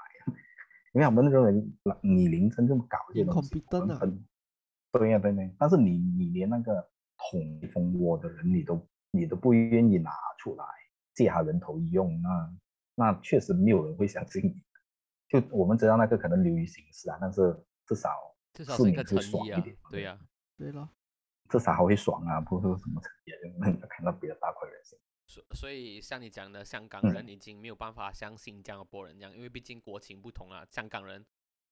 [0.93, 1.63] 因为他们认为
[2.01, 3.63] 你林郑这么搞这些东西，
[3.99, 4.25] 很
[4.91, 6.83] 对呀、对呀、但是你你连那个
[7.17, 10.09] 捅蜂窝的人你都你都不愿意拿
[10.39, 10.65] 出来
[11.13, 12.55] 借他人头一用，那
[12.95, 14.63] 那确实没有人会相信你。
[15.27, 17.55] 就我们知道那个可能流于形式啊，但是
[17.85, 18.09] 至少
[18.53, 20.19] 至少是一个市民会诚意啊爽一点，对呀、
[20.57, 20.89] 对了，
[21.49, 24.97] 至少还会爽啊，不是说什么成绩啊，就让人家看到别的大快人心。
[25.27, 30.65] 所所以像你讲的，香港嗯人已经没有办法像新加坡人一样，因为毕竟国情不同啊。
[30.71, 31.25] 香港人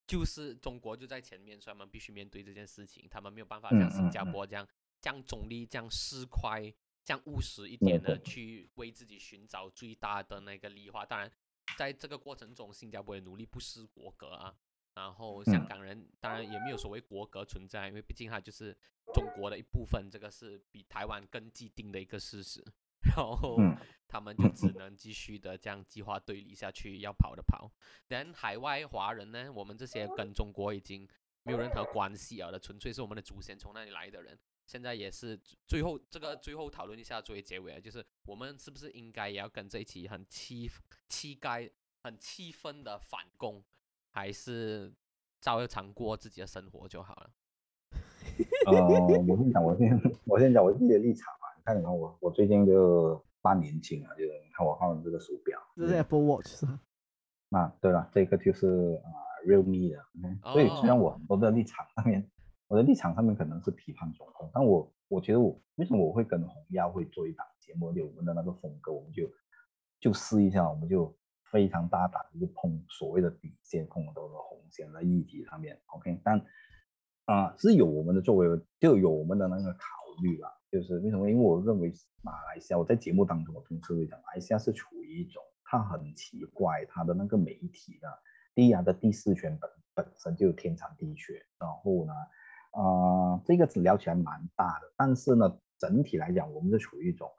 [0.05, 4.67] 就是中国就在前面，所以他们必须面对这件事情，他们没有办法像嗯新加坡这样
[4.99, 6.73] 这样中立、这样市侩、
[7.05, 11.05] 这样务实一点的去为自己寻找最大的那个利益化。
[11.05, 11.31] 当然，
[11.77, 14.55] 在这个过程中，新加坡也努力不失国格啊。
[14.93, 18.73] 然后香嗯港人当然也没有所谓国格存在，因为毕竟它就是
[19.13, 22.63] 中国的一部分，这个是比台湾更既定的一个事实。
[23.05, 23.75] 然后嗯
[24.07, 27.69] 他们就只能继续的这样计划对立下去，要跑的跑。
[28.07, 31.05] 但海外华人呢，我们这些跟中国已经
[31.43, 34.39] 没有任何关系了的，纯粹是我们的祖先从那里来的人。
[34.65, 40.69] 现在也是最后这个最后讨论一下作为结尾啊，就是我们是不是应该也要跟这一期很气
[41.07, 41.69] 气概、
[42.01, 43.63] 很气愤的反攻，
[44.11, 44.93] 还是
[45.39, 47.29] 照常过自己的生活就好了？
[48.65, 48.73] 呃，
[49.27, 51.45] 我先讲，我先我先讲我自己的立场啊。
[51.57, 56.79] 你看，你看我我最近就蛮年轻啊，就是你看我看这个手表，这是 Apple Watch 是吧？
[57.49, 59.07] 那对了，这个就是啊、
[59.45, 62.27] realme 的所以虽然我很多的立场上面，
[62.67, 69.29] 我的立场上面可能是批判总统，但我我觉得我为什么我会跟红耀会做一档节目，就我们的那个风格，我们就
[69.99, 71.15] 就试一下，我们就
[71.51, 76.43] 非常大胆的就碰所谓的底线，碰很多的红线在议题上面，OK，但
[77.25, 78.47] 啊、是有我们的作为，
[78.79, 79.79] 就有我们的那个考
[80.21, 81.29] 虑啦，就是为什么？
[81.29, 88.07] 因为我认为马来西亚，我在节目当中我同时会讲，马来西亚是处于一种它很奇怪，它的那个媒体呢，
[88.53, 92.13] 第一啊的第四权本本身就天长地缺，然后呢，
[92.75, 97.31] 呃，这个聊起来蛮大的，但是呢，整体来讲，我们是处于一种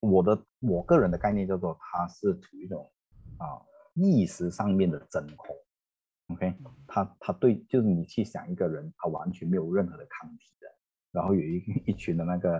[0.00, 2.90] 我的我个人的概念叫做它是处于一种
[3.38, 3.62] 啊、
[3.94, 5.54] 意识上面的真空
[6.34, 6.56] ，OK，
[6.88, 10.66] 他他对就是你去想一个人，他完全没有任何的抗体的，
[11.12, 12.58] 然后有一 一群的那个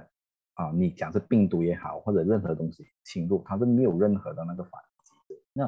[0.54, 5.40] 啊，你讲是病毒也好，或者任何东西侵入，他是没有任何的那个反击的。
[5.52, 5.64] 那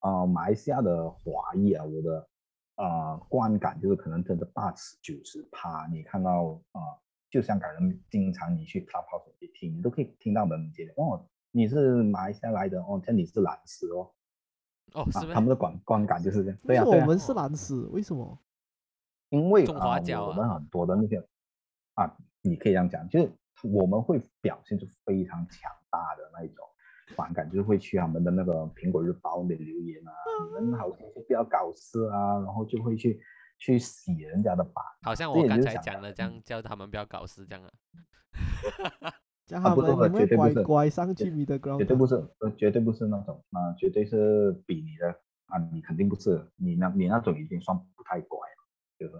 [0.00, 2.28] 啊，马来西亚的华裔啊，我的
[2.76, 6.80] 啊观感就是可能真的八十九十趴，你看到啊，
[7.30, 14.10] 就香港人经常你去 Clubhouse 去听，你都可以听到我们节哦，你是马来西亚来的哦，这样你是蓝丝哦，
[14.92, 15.06] 哦？
[15.12, 16.58] 他们的观观感就是这样。
[16.64, 17.86] 对呀啊，我们是蓝丝？
[17.92, 18.38] 为什么？
[19.30, 21.18] 因为啊我们很多的那些
[21.94, 23.32] 啊，你可以这样讲，就是
[23.62, 26.64] 我们会表现出非常强大的那一种
[27.16, 30.12] 反感，就是会去他们的那个苹果日报里留言啊，
[30.60, 33.20] 你们好像就不要搞事啊，然后就会去
[33.58, 37.70] 去洗人家的版，好像我刚才讲的，这样叫他们不要搞事，这样啊。
[39.46, 45.10] 叫他们啊不不你们乖绝对不是乖上去 middle ground，绝对不是，呃，绝对不是那种，啊、绝对是比你的
[45.48, 48.64] 啊，你肯定不是，你那你那种已经算不太乖了，
[48.98, 49.12] 就是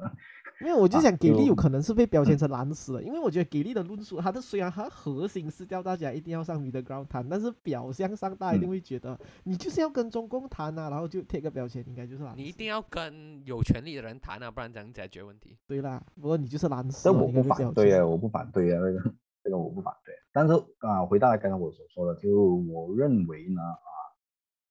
[0.60, 12.36] 因为我就啊想给力有可能是被标签成蓝丝了，因为我觉得给力的论述，它的虽然它核心是叫大家一定要上 middle ground 谈，但是表象上大家一定嗯会觉得你就是要跟中共谈啊，然后就贴个标签，应该就是蓝。
[12.36, 15.56] 你一定要跟有权利的人谈啊，不然怎样解决问题？
[15.66, 20.14] 对啦，不过你就是蓝丝这了，我不反对啊，我不反对啊，那个这个我不反对。
[20.32, 23.88] 但是啊，回到刚才我所说的，就我认为呢啊，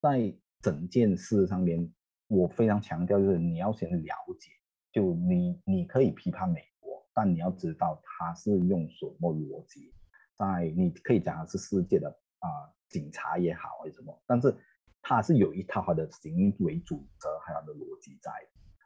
[0.02, 1.92] 在整件事上面，
[2.28, 4.50] 我非常强调就是你要先了解，
[4.94, 9.92] 就你你可以批判美国，但你要知道它是用什么逻辑，
[10.38, 12.08] 在你可以讲它是世界的
[12.40, 12.48] 啊、
[12.90, 14.56] 警察也好还是什么，但是
[15.02, 18.32] 它是有一套它的行为准则还有它的逻辑在。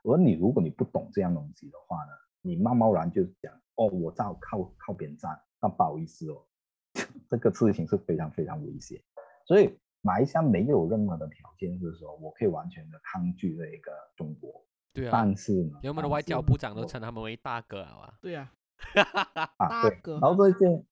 [0.04, 2.12] 而你如果你不懂这样东西的话呢，
[2.42, 6.46] 你贸贸然就讲哦，我照靠靠边站，那不好意思哦，
[7.30, 9.02] 这个事情是非常非常危险。
[9.46, 14.66] 所以马来西亚没有任何的条件是说我可以完全的抗拒这一个中国，
[14.98, 18.18] 对啊，但是呢，连我们的外交部长都称他们为大哥啊。
[18.19, 18.52] 对呀、
[18.95, 20.84] 啊，对，大哥然后这件，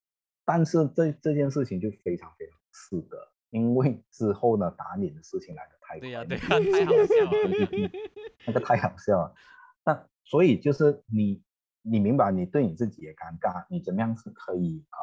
[0.46, 3.18] 但是这这件事情就非常非常适合，
[3.50, 7.92] 因为之后呢打脸的事情来的太对呀、快对太好笑了。
[8.46, 9.34] 那个太好笑了。
[9.84, 11.42] 那所以就是你，
[11.82, 15.00] 你明白，你对你自己也尴尬，你怎么样是可以啊、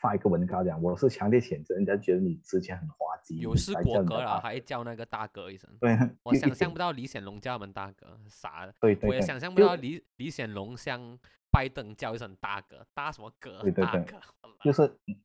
[0.00, 5.70] 发一个文稿讲，我是强烈谴责，人家觉得你之前很滑稽，有失国格了，还叫那个大哥一声。
[5.80, 8.74] 对，我想象不到李显龙叫我们大哥，傻的。
[8.80, 11.18] 对对对，我也想象不到李李显龙向
[11.50, 13.60] 拜登叫一声大哥，大什么哥？
[13.62, 14.20] 对对对大哥。
[14.62, 15.16] 就是嗯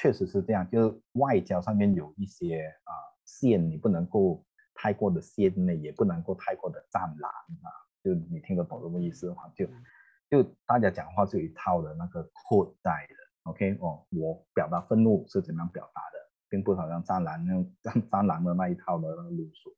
[0.00, 2.92] 确实是这样，就是外交上面有一些啊、
[3.24, 7.30] 线，你不能够太过的线内，也不能够太过的战狼
[7.64, 7.68] 啊，
[8.04, 9.50] 就你听得懂什么意思的话？
[9.56, 9.66] 就
[10.30, 13.14] 就大家讲话是有一套的那个 code 在的
[13.50, 16.17] ，OK 哦，我表达愤怒是怎么样表达的，
[16.48, 19.70] 并不好像战狼那种战战狼的那一套的那个路数。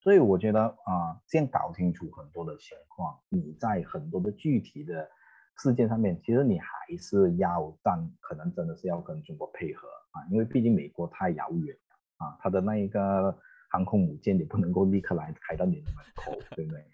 [0.00, 5.08] 所以我觉得啊、先搞清楚很多的情况，你在很多的具体的
[5.56, 6.68] 事件上面，其实你还
[6.98, 13.34] 是要站，可能真的是要跟中国配合啊，因为毕竟美国太遥远了啊，它的那一个
[13.70, 16.84] 航空母舰也不能够立刻来开到你的门口，对不对？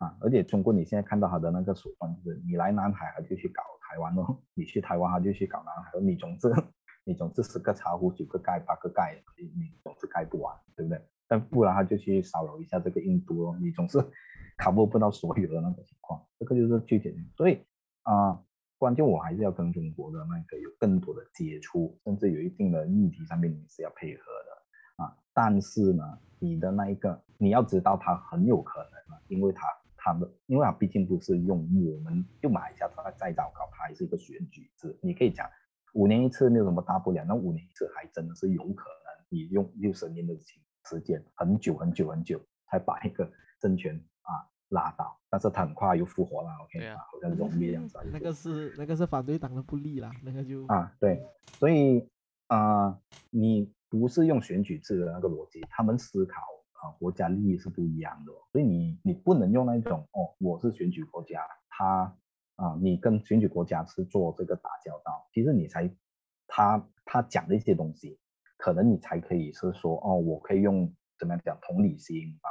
[0.00, 5.90] 啊，而且中国你现在看到它的那个手段，就是你来南海，它就去搞台湾咯；你去台湾，它就去搞南海。
[6.00, 6.48] 你总之
[7.08, 11.00] 你总是十个茶壶九个盖八个盖，你你总是盖不完，对不对？
[11.26, 13.96] 但不然他就去骚扰一下这个印度哦，你总是
[14.58, 17.16] cover 不到所有的那个情况，这个就是具体的。
[17.34, 17.64] 所以
[18.02, 18.38] 啊、
[18.76, 25.16] 关键我还是要跟中国的那个有更多的接触，甚至有一定的议题上面你是要配合的啊。
[25.32, 26.04] 但是呢，
[26.38, 29.66] 你的那一个你要知道，它很有可能啊，因为它
[29.96, 35.48] 它的，因为它毕竟不是用我们就马来西亚它再糟糕，它还是一个选举制，你可以讲
[35.98, 43.28] 五年一次没有什么大不了，那五年一次还真的是有可能，你用六十年的时时间，很久很久很久才把一个
[43.60, 44.30] 政权啊
[44.68, 49.36] 拉倒，但是他很快又复活了，OK 好像容易这样那个是那个是反对。
[49.36, 51.20] 党的不利啦，那个就啊，对，
[51.58, 52.08] 所以
[52.46, 52.96] 啊、
[53.30, 56.40] 你不是用选举制的那个逻辑，他们思考
[56.74, 62.16] 啊、国家利益是不一样的哦，所以你你不能用那一种哦，我是选举国家，他
[62.58, 65.88] 啊、你跟选举国家是做这个打交道，其实你才
[66.48, 68.18] 他他讲的一些东西，
[68.56, 72.50] 可能你才可以是说哦，我可以用怎么样讲同理心啊，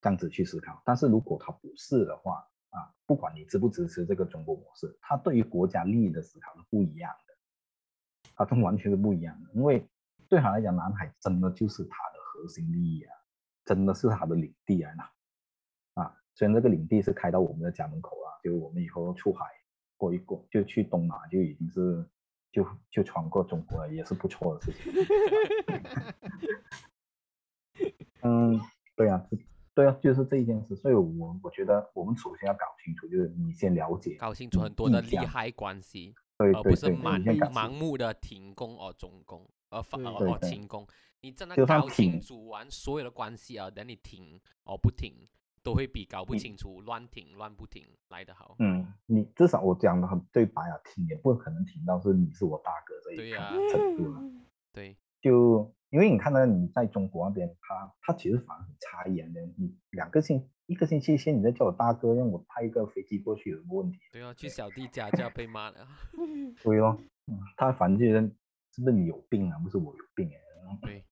[0.00, 9.50] 这样子去思考，但是如果他不是的话，啊，不管你支不支持这个中国模式，他对于国家利益的思考是不一样的，它都完全是不一样的。
[9.52, 9.86] 因为
[10.30, 13.12] 对他来讲，南海真的就是他的核心利益啊，
[13.66, 14.94] 真的是他的领地，啊，
[16.36, 19.46] 虽然这个领地是开到我们的家门口了，就我们以后出海
[19.96, 22.06] 过一过，就去东马就已经是
[22.52, 24.92] 就就穿过中国了，也是不错的事情。
[28.20, 28.60] 嗯，
[28.94, 29.38] 对啊，是
[29.74, 40.86] 对啊，就是这一件事，所以我我觉得我们首先要搞清楚，就是你先了解，搞清楚很多的利害关系，对而不是盲盲目的停工 or 中工，而反对而停工。
[41.22, 45.14] 你真的搞清楚完所有的关系啊，等你停 or 不停，
[45.66, 48.54] 都会比搞不清楚乱停乱不停来的好。
[48.60, 53.32] 嗯，你至少我讲的很对白啊，听也不可能听到是你是我大哥这一
[53.72, 54.22] 程度了。
[54.72, 63.98] 对，就因为你看到你在中国那边，他他其实反而很诧异的，你你两个星一个星期先你在叫我大哥，让我派一个飞机过去有什么问题？
[64.12, 65.88] 对啊，去小弟家就要被骂了。
[66.62, 68.20] 对哦，嗯，他反正就是
[68.70, 69.58] 是不是你有病啊？
[69.58, 71.02] 不是我有病哎、对，嗯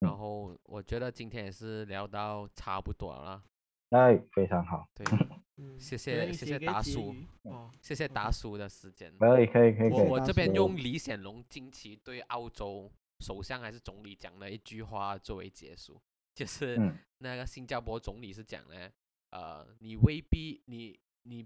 [0.00, 3.42] 然后我觉得今天也是聊到差不多了，
[3.90, 5.04] 哎，非常好，对，
[5.56, 9.16] 嗯谢谢谢谢达叔哦，谢谢达叔的时间。
[9.18, 12.90] 可以可以可以，我我这边用李显龙近期对澳洲
[13.20, 16.00] 首相还是总理讲的一句话作为结束，
[16.34, 16.98] 就是嗯。
[17.20, 18.88] 那个新加坡总理是讲呢，
[19.30, 21.44] 呃，你未必你你，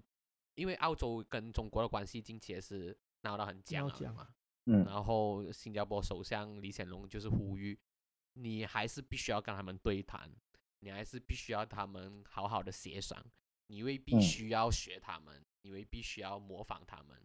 [0.53, 4.27] 因为澳洲跟中国的关系近期也是闹得很僵闹僵嘛，
[4.67, 4.85] 嗯。
[4.85, 7.75] 然后新加坡首相李显龙就是呼吁，
[8.33, 10.29] 你还是必须要跟他们对谈，
[10.83, 13.23] 你还是必须要他们好好的协商，
[13.67, 14.21] 你未必嗯。
[14.21, 17.17] 须要学他们，你未必须要模仿他们，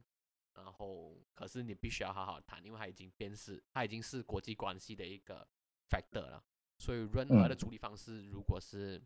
[0.54, 5.46] 然后可是你必须要好好谈，因为它已经变是它已经是国际关系的一个
[5.90, 6.42] factor 了，
[6.78, 7.58] 所以任何的嗯。
[7.58, 9.02] 处理方式如果是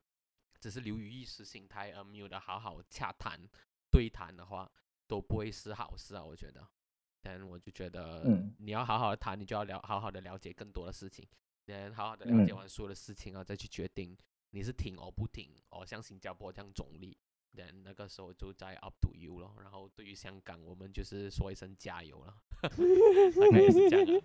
[0.61, 3.41] 只是流于意识形态而没有的好好洽谈
[3.91, 4.71] 对谈的话，
[5.07, 6.69] 都不会是好事啊，我觉得。
[7.25, 8.55] 但我就觉得嗯。
[8.59, 11.27] 你要好好的谈，你就要了好好的了解更多的事情，
[11.67, 12.57] 然好好的了解嗯。
[12.57, 14.17] 完所有的事情啊，再去决定
[14.53, 17.17] 你是停 or 不停，哦，像新加坡这样总理，
[17.53, 19.51] 然那个时候就在 up to you 了。
[19.61, 24.25] 然后对于香港，我们就是说一声加油了， 大概也是这样啊。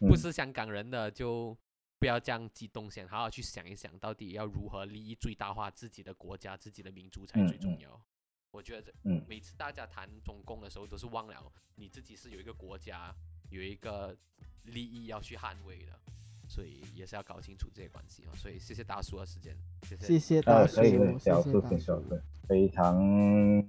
[0.00, 1.56] 不嗯是香港人的就
[1.98, 8.06] 不要这样激动，先好好去想一想，到底要如何利益最大化自己的国家、自己的民族才嗯最重嗯要。
[8.52, 13.12] 我觉得嗯每次大家谈中共的时候，都是忘了你自己是有一个国家、
[13.50, 14.16] 有一个
[14.62, 16.00] 利益要去捍卫的，
[16.48, 18.30] 所以也是要搞清楚这些关系啊。
[18.36, 20.06] 所以谢谢大叔的时间，谢谢。
[20.06, 20.74] 谢谢大呃，叔，
[21.18, 21.68] 小事谢大叔。
[21.68, 23.64] 情小事，非常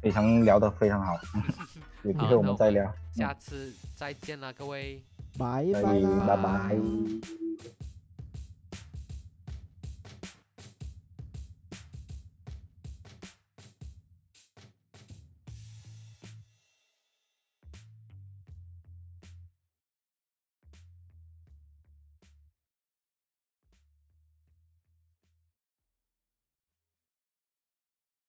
[0.00, 1.18] 非常聊得非常好，
[2.04, 2.92] 有机会我们们再聊。
[3.14, 5.02] 下次再见了，各位。
[5.36, 7.43] 拜拜啦，拜拜。